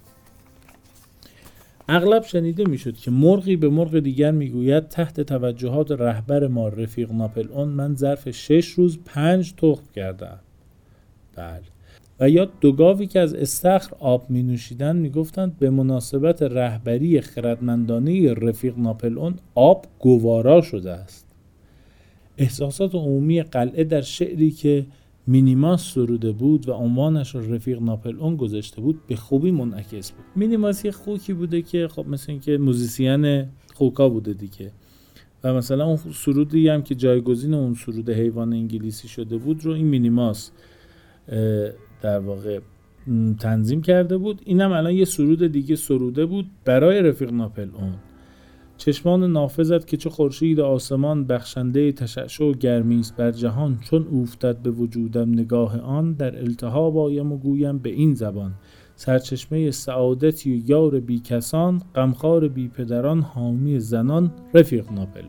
اغلب 1.89 2.23
شنیده 2.23 2.65
می‌شد 2.65 2.97
که 2.97 3.11
مرغی 3.11 3.57
به 3.57 3.69
مرغ 3.69 3.99
دیگر 3.99 4.31
می‌گوید 4.31 4.89
تحت 4.89 5.21
توجهات 5.21 5.91
رهبر 5.91 6.47
ما 6.47 6.69
رفیق 6.69 7.13
ناپل 7.13 7.49
اون 7.53 7.69
من 7.69 7.97
ظرف 7.97 8.31
شش 8.31 8.69
روز 8.69 8.99
پنج 9.05 9.53
تخم 9.53 9.83
کردم 9.95 10.39
بله. 11.37 11.62
و 12.21 12.31
یا 12.31 12.45
دو 12.45 12.73
گاوی 12.73 13.07
که 13.07 13.21
از 13.21 13.35
استخر 13.35 13.97
آب 13.99 14.31
می 14.31 14.43
نوشیدن 14.43 14.97
می 14.97 15.12
به 15.59 15.71
مناسبت 15.71 16.43
رهبری 16.43 17.21
خردمندانه 17.21 18.35
رفیق 18.35 18.79
ناپل 18.79 19.19
اون 19.19 19.35
آب 19.55 19.87
گوارا 19.99 20.62
شده 20.62 20.93
است. 20.93 21.27
احساسات 22.38 22.95
عمومی 22.95 23.43
قلعه 23.43 23.85
در 23.85 24.01
شعری 24.01 24.51
که 24.51 24.87
مینیماس 25.27 25.95
سروده 25.95 26.33
بود 26.33 26.69
و 26.69 26.73
عنوانش 26.73 27.35
رفیق 27.35 27.83
ناپل 27.83 28.16
اون 28.16 28.37
گذاشته 28.37 28.81
بود 28.81 29.07
به 29.07 29.16
خوبی 29.16 29.51
منعکس 29.51 30.11
بود. 30.11 30.25
مینیماس 30.37 30.85
یه 30.85 30.90
خوکی 30.90 31.33
بوده 31.33 31.62
که 31.62 31.88
خب 31.88 32.09
مثل 32.09 32.33
اینکه 32.33 32.59
موزیسین 32.59 33.47
خوکا 33.75 34.09
بوده 34.09 34.33
دیگه. 34.33 34.73
و 35.45 35.55
مثلا 35.55 35.87
اون 35.87 35.97
سرودی 35.97 36.69
هم 36.69 36.83
که 36.83 36.95
جایگزین 36.95 37.55
اون 37.55 37.75
سرود 37.75 38.11
حیوان 38.11 38.53
انگلیسی 38.53 39.09
شده 39.09 39.37
بود 39.37 39.64
رو 39.64 39.73
این 39.73 39.87
مینیماس 39.87 40.51
در 42.03 42.19
واقع 42.19 42.61
تنظیم 43.38 43.83
کرده 43.83 44.16
بود. 44.16 44.43
اینم 44.45 44.73
الان 44.73 44.95
یه 44.95 45.05
سرود 45.05 45.47
دیگه 45.47 45.77
سروده 45.77 46.27
بود 46.27 46.51
برای 46.64 47.03
رفیق 47.03 47.33
ناپل 47.33 47.69
اون. 47.75 47.93
چشمان 48.77 49.33
نافذت 49.33 49.87
که 49.87 49.97
چه 49.97 50.11
خورشید 50.11 50.61
آسمان 50.61 51.25
بخشنده 51.25 51.93
تشعشع 51.93 52.45
و 52.45 52.53
گرمی 52.53 53.01
است 53.01 53.16
بر 53.16 53.31
جهان. 53.31 53.79
چون 53.81 54.07
اوفتد 54.11 54.57
به 54.57 54.71
وجودم 54.71 55.31
نگاه 55.31 55.81
آن 55.81 56.12
در 56.12 56.38
التهاب 56.38 56.99
آیم 56.99 57.33
و 57.33 57.38
گویم 57.38 57.79
به 57.79 57.90
این 57.90 58.14
زبان. 58.14 58.55
سرچشمه 58.97 59.71
سعادتی 59.71 60.53
و 60.53 60.71
یار 60.71 61.01
بی 61.01 61.19
کسان 61.19 61.83
غمخوار 61.95 62.49
بی 62.49 62.69
پدران 62.69 63.21
حامی 63.21 63.81
زنان 63.81 64.33
رفیق 64.55 64.93
ناپل 64.93 65.25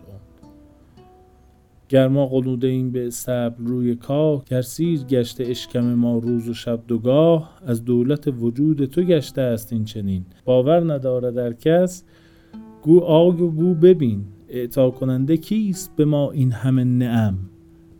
گرما 1.91 2.25
قلوده 2.25 2.67
این 2.67 2.91
به 2.91 3.09
صبر 3.09 3.55
روی 3.57 3.95
کاه 3.95 4.45
گر 4.45 4.61
سیر 4.61 4.99
گشته 4.99 5.43
اشکم 5.43 5.93
ما 5.93 6.17
روز 6.17 6.49
و 6.49 6.53
شب 6.53 6.79
دوگاه 6.87 7.57
از 7.65 7.85
دولت 7.85 8.27
وجود 8.27 8.85
تو 8.85 9.01
گشته 9.01 9.41
است 9.41 9.73
این 9.73 9.85
چنین. 9.85 10.25
باور 10.45 10.93
نداره 10.93 11.31
در 11.31 11.53
کس 11.53 12.03
گو 12.81 12.99
آی 12.99 13.41
و 13.41 13.47
گو 13.47 13.73
ببین 13.73 14.23
اعطا 14.49 14.89
کننده 14.89 15.37
کیست 15.37 15.95
به 15.95 16.05
ما 16.05 16.31
این 16.31 16.51
همه 16.51 16.83
نعم؟ 16.83 17.37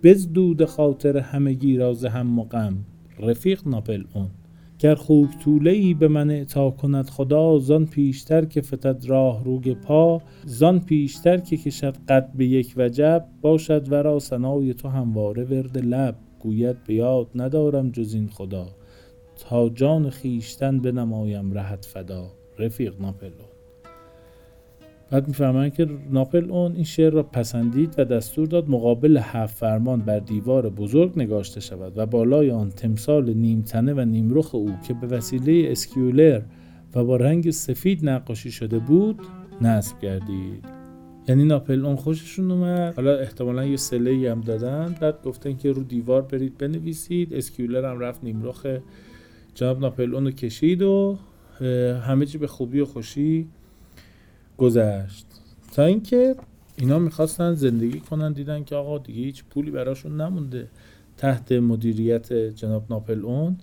بزدود 0.03 0.65
خاطر 0.65 1.17
همگی 1.17 1.77
راز 1.77 2.05
هم 2.05 2.43
غم. 2.43 2.77
رفیق 3.19 3.67
ناپل 3.67 4.03
اون 4.13 4.27
گر 4.81 4.95
خوک 4.95 5.39
طوله 5.39 5.71
ای 5.71 5.93
به 5.93 6.07
من 6.07 6.29
اعطا 6.29 6.71
کند 6.71 7.09
خدا 7.09 7.59
زان 7.59 7.85
پیشتر 7.85 8.45
که 8.45 8.61
فتد 8.61 9.05
راه 9.05 9.43
روگ 9.43 9.73
پا 9.73 10.21
زان 10.45 10.79
پیشتر 10.79 11.37
که 11.37 11.57
کشد 11.57 11.97
قد 12.07 12.31
به 12.35 12.45
یک 12.45 12.73
وجب 12.77 13.27
باشد 13.41 13.91
ورا 13.91 14.19
سنای 14.19 14.73
تو 14.73 14.87
همواره 14.87 15.43
ورد 15.43 15.77
لب. 15.77 16.15
گوید 16.39 16.83
به 16.83 16.93
یاد 16.93 17.27
ندارم 17.35 17.91
جز 17.91 18.13
این 18.13 18.27
خدا 18.27 18.67
تا 19.35 19.69
جان 19.69 20.09
خویشتن 20.09 20.79
بنمایم 20.79 21.53
رهت 21.53 21.85
فدا. 21.85 22.31
رفیق 22.59 23.01
ناپلئون. 23.01 23.50
بعد 25.11 25.27
می‌فهمن 25.27 25.69
که 25.69 25.87
ناپلئون 26.11 26.75
این 26.75 26.83
شعر 26.83 27.13
را 27.13 27.23
پسندید 27.23 27.95
و 27.97 28.05
دستور 28.05 28.47
داد 28.47 28.69
مقابل 28.69 29.17
هفت 29.17 29.57
فرمان 29.57 29.99
بر 29.99 30.19
دیوار 30.19 30.69
بزرگ 30.69 31.13
نگاشته 31.15 31.59
شود 31.59 31.97
و 31.97 32.05
بالای 32.05 32.51
آن 32.51 32.69
تمثال 32.69 33.33
نیمتنه 33.33 33.93
و 33.93 33.99
نیمرخ 33.99 34.55
او 34.55 34.71
که 34.87 34.93
به 34.93 35.07
وسیله 35.07 35.71
اسکیولر 35.71 36.41
و 36.95 37.03
با 37.03 37.15
رنگ 37.15 37.51
سفید 37.51 38.09
نقاشی 38.09 38.51
شده 38.51 38.79
بود 38.79 39.19
نصب 39.61 39.99
گردید. 39.99 40.65
یعنی 41.27 41.45
ناپلئون 41.45 41.95
خوششون 41.95 42.51
اومد. 42.51 42.95
حالا 42.95 43.17
احتمالا 43.17 43.65
یه 43.65 43.77
صله 43.77 44.31
هم 44.31 44.41
دادن. 44.41 44.95
بعد 45.01 45.23
گفتن 45.23 45.57
که 45.57 45.71
رو 45.71 45.83
دیوار 45.83 46.21
برید 46.21 46.57
بنویسید. 46.57 47.33
اسکیولر 47.33 47.91
هم 47.91 47.99
رفت 47.99 48.23
نیمرخ 48.23 48.67
جناب 49.55 49.79
ناپل 49.79 50.15
اون 50.15 50.25
رو 50.25 50.31
کشید 50.31 50.81
و 50.81 51.17
همه 52.07 52.25
چی 52.25 52.37
به 52.37 52.47
خوبی 52.47 52.79
و 52.79 52.85
خوشی 52.85 53.47
گذشت. 54.57 55.25
تا 55.73 55.85
اینکه 55.85 56.35
اینا 56.77 56.99
می‌خواستن 56.99 57.53
زندگی 57.53 57.99
کنن 57.99 58.33
دیدن 58.33 58.63
که 58.63 58.75
آقا 58.75 58.97
دیگه 58.97 59.21
هیچ 59.21 59.43
پولی 59.49 59.71
براشون 59.71 60.21
نمونده. 60.21 60.67
تحت 61.17 61.51
مدیریت 61.51 62.33
جناب 62.33 62.85
ناپل 62.89 63.25
اون 63.25 63.57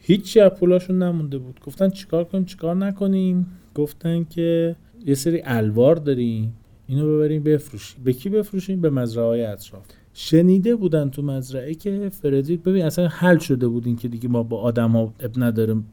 هیچی 0.00 0.40
از 0.40 0.50
پولاشون 0.50 1.02
نمونده 1.02 1.38
بود. 1.38 1.60
گفتن 1.66 1.90
چیکار 1.90 2.24
کنیم 2.24 2.44
چیکار 2.44 2.76
نکنیم؟ 2.76 3.46
گفتن 3.74 4.24
که 4.24 4.76
یه 5.06 5.14
سری 5.14 5.42
الوار 5.44 5.96
داریم. 5.96 6.54
اینو 6.86 7.16
ببریم 7.16 7.42
بفروشیم. 7.42 8.04
به 8.04 8.12
کی 8.12 8.28
بفروشیم؟ 8.28 8.80
به 8.80 8.90
مزرعه 8.90 9.26
های 9.26 9.44
اطراف. 9.44 9.84
شنیده 10.14 10.76
بودن 10.76 11.10
تو 11.10 11.22
مزرعه 11.22 11.74
که 11.74 12.08
فردریک 12.08 12.62
ببین 12.62 12.84
اصلا 12.84 13.08
حل 13.08 13.38
شده 13.38 13.68
بود 13.68 14.00
که 14.00 14.08
دیگه 14.08 14.28
ما 14.28 14.42
با 14.42 14.60
آدم 14.60 14.90
ها 14.90 15.14
اب 15.20 15.30
نداریم 15.36 15.86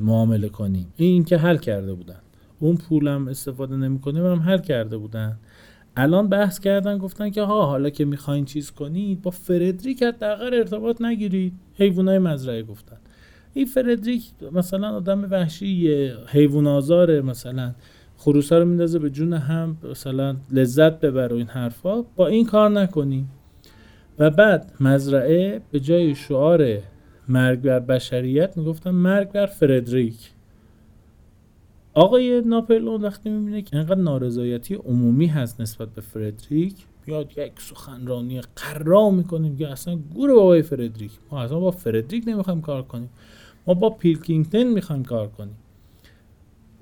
معامله 0.00 0.48
کنیم. 0.48 0.86
این 0.96 1.24
که 1.24 1.36
حل 1.36 1.56
کرده 1.56 1.94
بودن. 1.94 2.20
اون 2.60 2.76
پولم 2.76 3.28
استفاده 3.28 3.76
نمی‌کنیم 3.76 4.26
هم 4.26 4.38
حل 4.38 4.58
کرده 4.58 4.96
بودن. 4.96 5.36
الان 5.96 6.28
بحث 6.28 6.60
کردن 6.60 6.98
گفتن 6.98 7.30
که 7.30 7.42
ها 7.42 7.66
حالا 7.66 7.90
که 7.90 8.04
می‌خواین 8.04 8.44
چیز 8.44 8.70
کنید 8.70 9.22
با 9.22 9.30
فردریک 9.30 10.02
حداقل 10.02 10.54
ارتباط 10.54 11.02
نگیرید. 11.02 11.52
حیوانای 11.74 12.18
مزرعه 12.18 12.62
گفتن. 12.62 12.96
این 13.54 13.66
فردریک 13.66 14.24
مثلا 14.52 14.96
آدم 14.96 15.30
وحشی 15.30 15.88
حیوان 16.26 16.66
آزاره 16.66 17.20
مثلا. 17.20 17.74
خروسا 18.16 18.58
رو 18.58 18.64
میندازه 18.64 18.98
به 18.98 19.10
جون 19.10 19.32
هم 19.32 19.76
مثلا 19.90 20.36
لذت 20.50 21.00
ببره 21.00 21.34
و 21.34 21.38
این 21.38 21.46
حرفا. 21.46 22.02
با 22.02 22.26
این 22.26 22.46
کار 22.46 22.70
نکنیم 22.70 23.30
و 24.18 24.30
بعد 24.30 24.72
مزرعه 24.80 25.60
به 25.70 25.80
جای 25.80 26.14
شعار 26.14 26.78
مرگ 27.28 27.60
بر 27.60 27.80
بشریت 27.80 28.56
می‌گفتن 28.56 28.90
مرگ 28.90 29.32
بر 29.32 29.46
فردریک. 29.46 30.30
آقای 31.94 32.42
ناپلئون 32.46 33.02
وقتی 33.02 33.30
می‌بینه 33.30 33.62
که 33.62 33.76
اینقدر 33.76 34.00
نارضایتی 34.00 34.74
عمومی 34.74 35.26
هست 35.26 35.60
نسبت 35.60 35.88
به 35.88 36.00
فردریک 36.00 36.74
بیاد 37.06 37.38
یک 37.38 37.52
سخنرانی 37.60 38.40
قرا 38.40 39.10
می‌کنیم 39.10 39.56
که 39.56 39.68
اصلا 39.68 39.96
گور 40.14 40.34
بابای 40.34 40.62
فردریک. 40.62 41.10
ما 41.30 41.42
اصلا 41.42 41.58
با 41.58 41.70
فردریک 41.70 42.24
نمی‌خوایم 42.26 42.60
کار 42.60 42.82
کنیم. 42.82 43.10
ما 43.66 43.74
با 43.74 43.90
پیلکینگتن 43.90 44.64
می‌خوایم 44.64 45.04
کار 45.04 45.28
کنیم. 45.28 45.56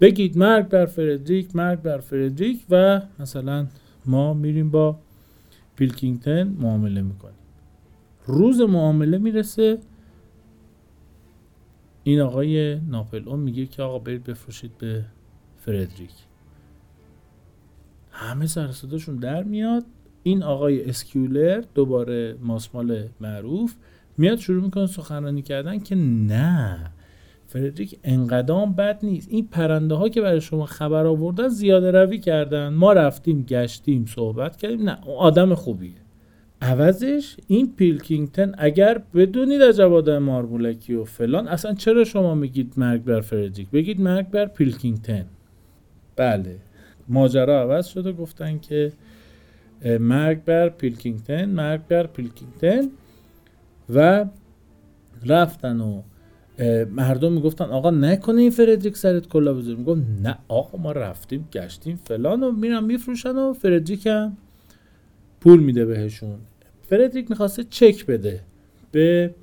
بگید 0.00 0.38
مرگ 0.38 0.68
بر 0.68 0.86
فردریک 0.86 1.56
مرگ 1.56 1.82
بر 1.82 1.98
فردریک 1.98 2.60
و 2.70 3.00
مثلا 3.18 3.66
ما 4.06 4.34
میریم 4.34 4.70
با 4.70 4.96
پیلکینگتن 5.76 6.56
معامله 6.60 7.02
می‌کنیم. 7.02 7.34
روز 8.26 8.60
معامله 8.60 9.18
می‌رسه 9.18 9.78
این 12.05 12.20
آقای 12.20 12.80
ناپل 12.80 13.28
اون 13.28 13.40
میگه 13.40 13.66
که 13.66 13.82
آقا 13.82 13.98
برید 13.98 14.24
بفروشید 14.24 14.78
به 14.78 15.05
فردریک. 15.57 16.12
همه 18.11 18.46
سرصداشون 18.46 19.16
در 19.16 19.42
میاد. 19.42 19.84
این 20.22 20.42
آقای 20.42 20.90
اسکیولر 20.90 21.64
دوباره 21.74 22.36
ماسمال 22.40 23.09
معروف 23.20 23.74
میاد 24.18 24.38
شروع 24.38 24.62
می‌کنه 24.62 24.86
سخنرانی 24.86 25.42
کردن 25.42 25.78
که 25.78 25.94
نه 25.94 26.92
فردریک 27.46 27.98
انقدام 28.05 28.72
بد 28.72 28.98
نیست. 29.03 29.28
این 29.30 29.46
پرنده 29.46 29.94
ها 29.94 30.09
که 30.09 30.20
برای 30.20 30.40
شما 30.40 30.66
خبر 30.66 31.07
آوردن 31.07 31.48
زیاده 31.48 31.90
روی 31.90 32.18
کردن. 32.18 32.68
ما 32.68 32.92
رفتیم 32.92 33.42
گشتیم 33.42 34.07
صحبت 34.07 34.57
کردیم. 34.57 34.82
نه 34.82 34.98
آدم 35.18 35.55
خوبیه. 35.55 36.01
عوضش 36.62 37.36
این 37.46 37.72
پیلکینگتن 37.76 38.52
اگر 38.58 39.02
بدونید 39.14 39.62
عجب 39.62 39.92
آدم 39.92 40.18
مارمولکی 40.18 40.94
و 40.94 41.04
فلان 41.04 41.48
اصلا 41.48 41.74
چرا 41.74 42.04
شما 42.04 42.34
میگید 42.34 42.74
مرگ 42.76 43.04
بر 43.04 43.20
فردریک 43.20 43.70
بگید 43.70 44.00
مرگ 44.00 44.30
بر 44.30 44.46
پیلکینگتن. 44.46 45.24
بله. 46.16 46.56
ماجرا 47.08 47.60
عوض 47.60 47.86
شده 47.86 48.12
گفتن 48.12 48.58
که 48.58 48.92
مرگ 50.00 50.44
بر 50.44 50.68
پیلکینگتن 50.68 51.44
مرگ 51.44 51.80
بر 51.88 52.06
پیلکینگتن. 52.06 52.88
و 53.94 54.26
رفتن 55.26 55.80
و 55.80 56.02
مردم 56.90 57.32
می‌گفتن 57.32 57.64
آقا 57.64 57.90
نکنه 57.90 58.40
این 58.40 58.50
فردریک 58.50 58.96
سرت 58.96 59.28
کلاه 59.28 59.55
بذاره 59.55 59.76
میگم 59.76 60.02
نه 60.22 60.38
آقا 60.48 60.78
ما 60.78 60.92
رفتیم 60.92 61.48
گشتیم 61.52 62.00
فلان 62.04 62.42
و 62.42 62.52
میرن 62.53 62.84
میفروشن 62.84 63.36
و 63.36 63.52
فردریک 63.52 64.06
هم 64.06 64.36
پول 65.40 65.60
میده 65.60 65.84
بهشون. 65.84 66.38
فردریک 66.93 67.30
می‌خواسته 67.30 67.64
چک 67.64 68.07
بده 68.07 68.40
به 68.90 69.34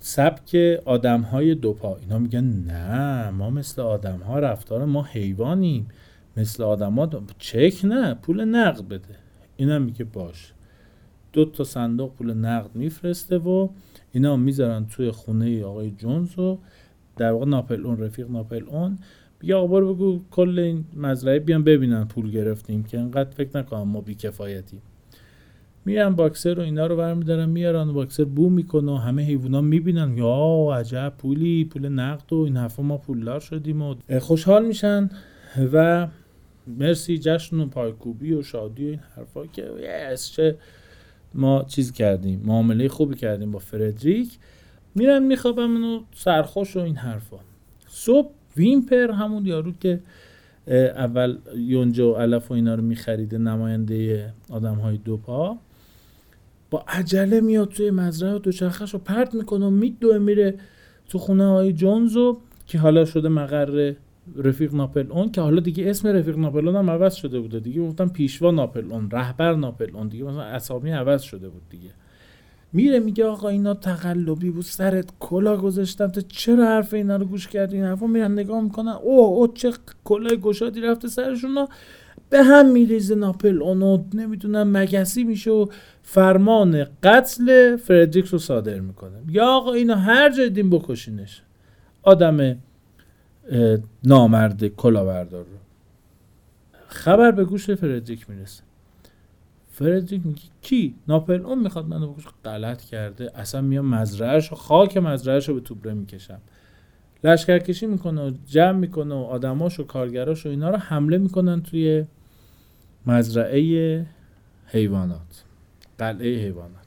سبک 0.00 0.56
آدم 0.84 1.20
های 1.20 1.54
دوپا. 1.54 1.96
اینا 1.96 2.18
میگن 2.18 2.44
نه 2.44 3.30
ما 3.30 3.50
مثل 3.50 3.82
آدم 3.82 4.18
ها 4.18 4.38
رفتار 4.38 4.84
ما 4.84 5.02
حیوانیم. 5.02 5.88
مثل 6.36 6.62
آدم 6.62 6.98
ها 6.98 7.22
چک 7.38 7.80
نه 7.84 8.14
پول 8.14 8.44
نقد 8.44 8.88
بده. 8.88 9.14
اینم 9.56 9.82
میگه 9.82 10.04
باش. 10.04 10.52
دو 11.32 11.44
تا 11.44 11.64
صندوق 11.64 12.14
پول 12.14 12.34
نقد 12.34 12.70
میفرسته 12.74 13.38
و 13.38 13.68
اینا 14.12 14.36
می‌ذارن 14.36 14.86
توی 14.86 15.10
خونه 15.10 15.64
آقای 15.64 15.90
جونز 15.90 16.38
و 16.38 16.58
در 17.16 17.32
واقع 17.32 17.46
ناپل 17.46 17.86
اون 17.86 18.00
رفیق 18.00 18.30
ناپل 18.30 18.64
اون. 18.68 18.98
بیا 19.38 19.66
بگو 19.66 20.20
کل 20.30 20.58
این 20.58 20.84
مزرعه 20.96 21.38
بیان 21.38 21.64
ببینن 21.64 22.04
پول 22.04 22.30
گرفتیم 22.30 22.84
که 22.84 22.98
انقدر 22.98 23.30
فکر 23.30 23.58
نکنم 23.58 23.88
ما 23.88 24.00
بیکفایتیم. 24.00 24.82
میرن 25.84 26.14
باکسر 26.14 26.58
و 26.58 26.62
اینا 26.62 26.86
رو 26.86 26.96
برمیدارن 26.96 27.48
میارن 27.48 27.92
باکسر 27.92 28.24
بو 28.24 28.50
می‌کنه 28.50 28.92
و 28.92 28.96
همه 28.96 29.22
حیوونا 29.22 29.60
می‌بینن. 29.60 30.16
یا 30.16 30.68
عجب 30.74 31.12
پولی 31.18 31.64
پول 31.64 31.88
نقد 31.88 32.32
و 32.32 32.36
این 32.36 32.56
حرفا 32.56 32.82
ما 32.82 32.96
پولدار 32.96 33.40
شدیم 33.40 33.82
و 33.82 33.94
خوشحال 34.20 34.66
میشن. 34.66 35.10
و 35.72 36.08
مرسی 36.66 37.18
جشن 37.18 37.60
و 37.60 37.66
پایکوبی 37.66 38.32
و 38.32 38.42
شادی 38.42 38.84
و 38.84 38.88
این 38.88 39.00
حرفا 39.16 39.46
که 39.46 39.70
یس 40.12 40.30
چه 40.30 40.56
ما 41.34 41.64
چیز 41.68 41.92
کردیم 41.92 42.42
معامله 42.44 42.88
خوبی 42.88 43.14
کردیم 43.14 43.50
با 43.50 43.58
فردریک. 43.58 44.38
میرن 44.94 45.22
میخوابن 45.22 45.76
و 45.76 46.00
سرخوش 46.14 46.76
و 46.76 46.80
این 46.80 46.96
حرفا. 46.96 47.36
صبح 47.88 48.30
ویمپر 48.56 49.10
همون 49.10 49.46
یارو 49.46 49.72
که 49.80 50.00
اول 50.96 51.38
یونجا 51.56 52.12
و 52.12 52.16
علف 52.16 52.50
و 52.50 52.54
اینا 52.54 52.74
رو 52.74 52.82
میخریده 52.82 53.38
نماینده 53.38 54.32
آدم 54.50 54.74
های 54.74 54.96
دو 54.96 55.16
پا. 55.16 55.58
با 56.72 56.84
عجله 56.88 57.40
میاد 57.40 57.68
توی 57.68 57.90
مزرعه 57.90 58.34
و 58.34 58.38
دوچرخش 58.38 58.94
رو 58.94 58.98
پرت 58.98 59.34
می‌کنه 59.34 59.66
و 59.66 59.70
میدوه 59.70 60.18
میره 60.18 60.54
تو 61.08 61.18
خونه 61.18 61.46
های 61.46 61.72
جونزو 61.72 62.38
که 62.66 62.78
حالا 62.78 63.04
شده 63.04 63.28
مقر 63.28 63.94
رفیق 64.36 64.74
ناپل 64.74 65.12
اون 65.12 65.32
که 65.32 65.40
حالا 65.40 65.60
دیگه 65.60 65.90
اسم 65.90 66.08
رفیق 66.08 66.38
ناپل 66.38 66.68
اون 66.68 66.76
هم 66.76 66.90
عوض 66.90 67.14
شده 67.14 67.40
بوده. 67.40 67.60
دیگه 67.60 67.82
گفتم 67.82 68.08
پیشوا 68.08 68.50
ناپل 68.50 68.92
اون 68.92 69.10
رهبر 69.10 69.54
ناپل 69.54 69.96
اون 69.96 70.08
دیگه 70.08 70.24
مثلا 70.24 70.42
اسامی 70.42 70.90
عوض 70.90 71.22
شده 71.22 71.48
بود 71.48 71.62
دیگه. 71.70 71.90
میره 72.72 72.98
میگه 72.98 73.24
آقا 73.24 73.48
اینا 73.48 73.74
تقلبی 73.74 74.50
بود 74.50 74.64
سرت 74.64 75.10
کلا 75.20 75.56
گذاشتم 75.56 76.08
تو 76.08 76.20
چرا 76.20 76.64
حرف 76.64 76.94
اینا 76.94 77.16
رو 77.16 77.24
گوش 77.24 77.48
کردی؟ 77.48 77.76
این 77.76 77.84
حرفا 77.84 78.06
میرن 78.06 78.32
نگاه 78.32 78.60
می‌کنن. 78.60 78.92
اوه 78.92 79.26
او 79.26 79.46
چه 79.46 79.72
کلاه 80.04 80.36
گشادی 80.36 80.80
رفته 80.80 81.08
سرشون 81.08 81.66
به 82.32 82.42
هم 82.42 82.72
میریزه 82.72 83.14
ناپل 83.14 83.62
اونو 83.62 84.04
نمی‌دونم 84.14 84.76
مگسی 84.76 85.24
میشه 85.24 85.50
و 85.50 85.66
فرمان 86.02 86.86
قتل 87.02 87.76
فردریکس 87.76 88.32
رو 88.32 88.38
صادر 88.38 88.80
می‌کنه. 88.80 89.18
یا 89.28 89.46
آقا 89.46 89.72
اینا 89.72 89.94
هر 89.94 90.30
جای 90.30 90.50
دین 90.50 90.70
بکشینش. 90.70 91.42
آدم 92.02 92.56
نامرد 94.04 94.66
کلاوردار 94.66 95.44
رو. 95.44 95.56
خبر 96.86 97.30
به 97.30 97.44
گوش 97.44 97.70
فردریک 97.70 98.30
می‌رسه. 98.30 98.62
فردریک 99.70 100.26
میگه 100.26 100.42
کی؟ 100.62 100.94
ناپل 101.08 101.40
اون 101.46 101.58
می‌خواد 101.58 101.86
منو 101.86 102.12
بکش 102.12 102.24
غلط 102.44 102.82
کرده. 102.82 103.30
اصلا 103.34 103.60
میام 103.60 103.86
مزرعهش 103.86 104.52
خاک 104.52 104.96
مزرعهش 104.96 105.48
رو 105.48 105.54
به 105.54 105.60
توبره 105.60 105.94
می‌کشم. 105.94 106.40
لشکرکشی 107.24 107.86
می‌کنه 107.86 108.28
و 108.28 108.30
جمع 108.46 108.78
می‌کنه 108.78 109.14
و 109.14 109.18
آدماش 109.18 109.80
و 109.80 109.84
کارگراش 109.84 110.46
و 110.46 110.48
اینا 110.48 110.70
رو 110.70 110.76
حمله 110.76 111.18
می‌کنن 111.18 111.62
توی 111.62 112.04
مزرعه 113.06 114.06
حیوانات. 114.66 115.44
قلعه 115.98 116.44
حیوانات. 116.44 116.82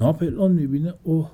ناپل 0.00 0.34
اون 0.34 0.52
می‌بینه 0.52 0.94
اوه 1.02 1.30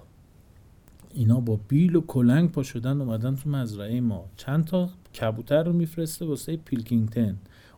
اینا 1.15 1.41
با 1.41 1.61
بیل 1.69 1.97
و 1.97 2.01
کلنگ 2.01 2.53
پا 2.53 2.63
شدن 2.63 3.01
اومدن 3.01 3.37
تو 3.37 3.51
مزرعه 3.51 4.01
ما. 4.01 4.25
چند 4.37 4.65
تا 4.65 4.91
کبوتر 5.21 5.63
رو 5.63 5.73
میفرسته 5.73 6.25
واسه 6.25 6.57
پیلکینگتن. 6.57 7.37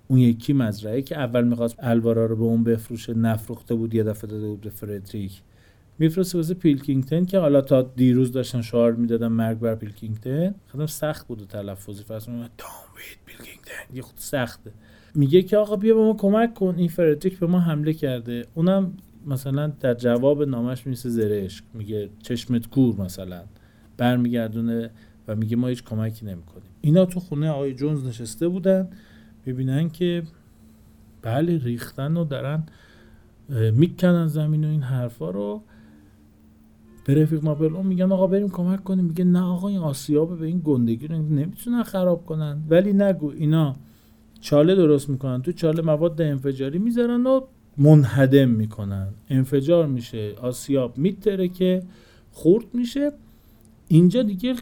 اون 0.08 0.18
یکی 0.18 0.52
مزرعه 0.52 1.02
که 1.02 1.18
اول 1.18 1.44
می‌خواست 1.44 1.76
الوارا 1.78 2.26
رو 2.26 2.36
به 2.36 2.42
اون 2.42 2.64
بفروشه 2.64 3.14
نفروخته 3.14 3.74
بود 3.74 3.94
یه 3.94 4.02
دفعه 4.02 4.30
داده 4.30 4.46
بود 4.46 4.60
به 4.60 4.70
فردریک. 4.70 5.42
میفرسته 6.02 6.38
واسه 6.38 6.54
پیلکینگتن 6.54 7.24
که 7.24 7.38
حالا 7.38 7.60
تا 7.60 7.82
دیروز 7.82 8.32
داشتن 8.32 8.62
شعار 8.62 8.92
می‌دادن 8.92 9.28
مرگ 9.28 9.58
بر 9.58 9.74
پیلکینگتن 9.74 10.54
خودم 10.68 10.86
سخت 10.86 11.26
بود 11.26 11.46
تلفظی 11.48 12.02
فرض 12.02 12.26
دام 12.26 12.48
پیلکینگتن. 13.26 13.94
یه 13.94 14.02
خود 14.02 14.14
سخته. 14.16 14.72
میگه 15.14 15.42
که 15.42 15.56
آقا 15.56 15.76
بیا 15.76 15.94
به 15.94 16.00
ما 16.00 16.14
کمک 16.14 16.54
کن. 16.54 16.74
این 16.78 16.88
فردریک 16.88 17.38
به 17.38 17.46
ما 17.46 17.60
حمله 17.60 17.92
کرده. 17.92 18.46
اونم 18.54 18.92
مثلا 19.26 19.66
در 19.80 19.94
جواب 19.94 20.42
نامش 20.42 20.86
می‌نویسه 20.86 21.08
زرشک 21.08 21.64
میگه 21.74 22.10
چشمت 22.22 22.66
کور 22.66 23.00
مثلا. 23.00 23.42
برمیگردونه 23.96 24.90
و 25.28 25.36
میگه 25.36 25.56
ما 25.56 25.68
هیچ 25.68 25.84
کمکی 25.84 26.26
نمی‌کنیم. 26.26 26.70
اینا 26.80 27.04
تو 27.04 27.20
خونه 27.20 27.50
آقای 27.50 27.74
جونز 27.74 28.06
نشسته 28.06 28.48
بودن. 28.48 28.88
ببینن 29.46 29.90
که 29.90 30.22
بله 31.22 31.58
ریختن 31.58 32.16
و 32.16 32.24
دارن 32.24 32.66
می‌کنن 33.74 34.26
زمین 34.26 34.64
و 34.64 34.68
این 34.68 34.82
حرفا 34.82 35.30
رو. 35.30 35.62
به 37.04 37.22
رفیق 37.22 37.44
نابلون 37.44 37.86
میگن 37.86 38.12
آقا 38.12 38.26
بریم 38.26 38.48
کمک 38.48 38.84
کنیم. 38.84 39.04
میگه 39.04 39.24
نه 39.24 39.42
آقا 39.42 39.68
این 39.68 39.78
آسیاب 39.78 40.38
به 40.38 40.46
این 40.46 40.62
گندگی 40.64 41.06
رو 41.06 41.16
نمی‌تونن 41.16 41.82
خراب 41.82 42.26
کنن. 42.26 42.62
ولی 42.70 42.92
نگو 42.92 43.32
اینا 43.36 43.76
چاله 44.40 44.74
درست 44.74 45.08
می‌کنن. 45.08 45.42
تو 45.42 45.52
چاله 45.52 45.82
مواد 45.82 46.22
انفجاری 46.22 46.78
می‌ذارن 46.78 47.26
و 47.26 47.40
منهدم 47.78 48.48
می‌کنن. 48.48 49.08
انفجار 49.30 49.86
میشه 49.86 50.34
آسیاب 50.42 50.98
میتره 50.98 51.48
که 51.48 51.82
خورد 52.32 52.64
میشه. 52.74 53.12
اینجا 53.88 54.22
دیگه 54.22 54.54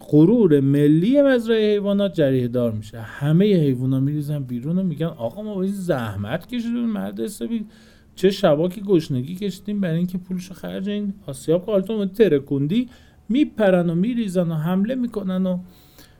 غرور 0.00 0.60
ملی 0.60 1.22
مزرعه 1.22 1.72
حیوانات 1.72 2.14
جریه 2.14 2.48
دار 2.48 2.72
میشه. 2.72 3.00
همه 3.00 3.44
حیوانات 3.44 4.02
میریزن 4.02 4.42
بیرون 4.42 4.78
و 4.78 4.82
میگن 4.82 5.06
آقا 5.06 5.42
ما 5.42 5.62
این 5.62 5.72
زحمت 5.72 6.46
کشیدیم 6.46 6.86
مرد 6.86 7.20
حسابی. 7.20 7.66
چه 8.14 8.30
شباکی 8.30 8.80
گشنگی 8.80 9.34
کشیدیم 9.34 9.80
برای 9.80 9.96
اینکه 9.96 10.18
پولشو 10.18 10.54
خرج 10.54 10.88
این 10.88 11.14
آسیاب 11.26 11.64
قالتون 11.64 12.08
ترکوندی 12.08 12.88
میپرن 13.28 13.90
و 13.90 13.94
میریزن 13.94 14.50
و 14.50 14.54
حمله 14.54 14.94
می‌کنن 14.94 15.46
و 15.46 15.58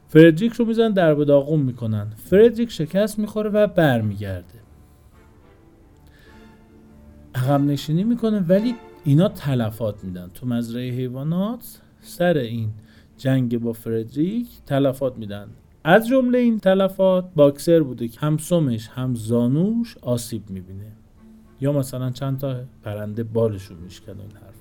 فردریک 0.09 0.53
رو 0.53 0.65
میزن 0.65 0.91
در 0.91 1.15
به 1.15 1.25
داغون 1.25 1.61
می‌کنن. 1.61 2.07
فردریک 2.17 2.71
شکست 2.71 3.19
می‌خوره 3.19 3.51
و 3.51 3.67
برمیگرده. 3.67 4.55
عقب 7.35 7.61
نشینی 7.61 8.05
می‌کنه 8.05 8.41
ولی 8.41 8.75
اینا 9.05 9.29
تلفات 9.29 10.05
میدن. 10.05 10.31
تو 10.35 10.47
مزرعه 10.47 10.91
حیوانات 10.91 11.81
سر 12.01 12.37
این 12.37 12.71
جنگ 13.19 13.59
با 13.59 13.73
فردریک 13.73 14.49
تلفات 14.67 15.19
میدن. 15.19 15.49
از 15.85 16.09
جمله 16.09 16.39
این 16.39 16.59
تلفات 16.59 17.35
باکسر 17.35 17.81
بوده 17.81 18.09
که 18.09 18.21
هم 18.21 18.37
سمش 18.37 18.89
هم 18.89 19.15
زانوش 19.15 19.99
آسیب 20.03 20.51
می‌بینه. 20.51 20.93
یا 21.61 21.73
مثلا 21.73 22.11
چند 22.11 22.39
تا 22.39 22.61
پرنده 22.83 23.23
بالشون 23.25 23.77
میشکن 23.79 24.21
این 24.21 24.31
حرف. 24.31 24.55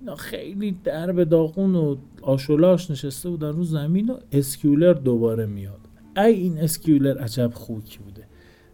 اینا 0.00 0.14
خیلی 0.14 0.76
درب 0.84 1.24
داغون 1.24 1.74
و 1.74 1.96
آشولاش 2.22 2.90
نشسته 2.90 3.30
بودن 3.30 3.52
رو 3.52 3.64
زمین 3.64 4.10
و 4.10 4.16
اسکیولر 4.32 4.92
دوباره 4.92 5.46
میاد. 5.46 5.80
ای 6.16 6.32
این 6.32 6.58
اسکیولر 6.58 7.18
عجب 7.18 7.50
خوکی 7.54 7.98
بوده. 7.98 8.26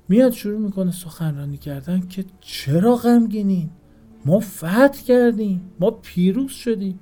میاد 0.09 0.33
شروع 0.33 0.59
می‌کنه 0.59 0.91
سخنرانی 0.91 1.57
کردن 1.57 2.01
که 2.01 2.24
چرا 2.41 2.97
غمگینین؟ 2.97 3.70
ما 4.24 4.41
فتح 4.41 5.03
کردیم. 5.07 5.70
ما 5.81 5.91
پیروز 5.91 6.51
شدیم. 6.51 7.01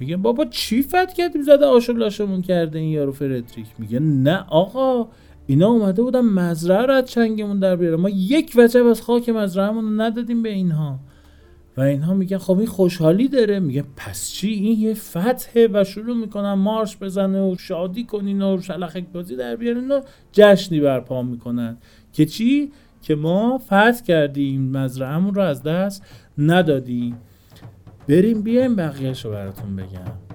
میگه 0.00 0.16
بابا 0.16 0.44
چی 0.44 0.82
فتح 0.82 1.14
کردیم؟ 1.16 1.42
زده 1.42 1.66
آشولاشمون 1.66 2.42
کرده 2.42 2.78
این 2.78 2.90
یارو 2.90 3.12
فردریک. 3.12 3.66
میگه 3.78 4.00
نه 4.00 4.44
آقا. 4.48 5.08
اینا 5.46 5.68
اومده 5.68 6.02
بودن 6.02 6.20
مزرعه 6.20 6.86
رو 6.86 6.94
از 6.94 7.04
چنگمون 7.04 7.58
در 7.58 7.76
بیاره 7.76 7.96
ما 7.96 8.08
یک 8.08 8.52
وجب 8.56 8.86
از 8.86 9.02
خاک 9.02 9.28
مزرعهمون 9.28 9.84
رو 9.84 10.00
ندادیم 10.00 10.42
به 10.42 10.48
اینها. 10.48 10.98
و 11.76 11.80
اینها 11.80 12.14
میگن 12.14 12.38
خب 12.38 12.58
این 12.58 12.66
خوشحالی 12.66 13.28
داره. 13.28 13.60
میگه 13.60 13.84
پس 13.96 14.30
چی؟ 14.30 14.48
این 14.48 14.80
یه 14.80 14.94
فتحه 14.94 15.68
و 15.72 15.84
شروع 15.84 16.16
می‌کنن 16.16 16.52
مارش 16.52 16.96
بزنه 16.96 17.40
و 17.40 17.56
شادی 17.58 18.04
کنین 18.04 18.42
و 18.42 18.60
شلخک 18.60 19.04
بازی 19.12 19.36
در 19.36 19.56
بیارین 19.56 19.90
و 19.90 20.00
جشنی 20.32 20.80
برپا 20.80 21.22
می‌کنن. 21.22 21.76
که 22.12 22.26
چی؟ 22.26 22.72
که 23.02 23.14
ما 23.14 23.58
فتح 23.58 24.02
کردیم. 24.06 24.70
مزرعهمون 24.76 25.34
رو 25.34 25.42
از 25.42 25.62
دست 25.62 26.02
ندادیم. 26.38 27.16
بریم 28.08 28.42
بیایم 28.42 28.76
بقیهش 28.76 29.24
رو 29.24 29.30
براتون 29.30 29.76
بگم. 29.76 30.31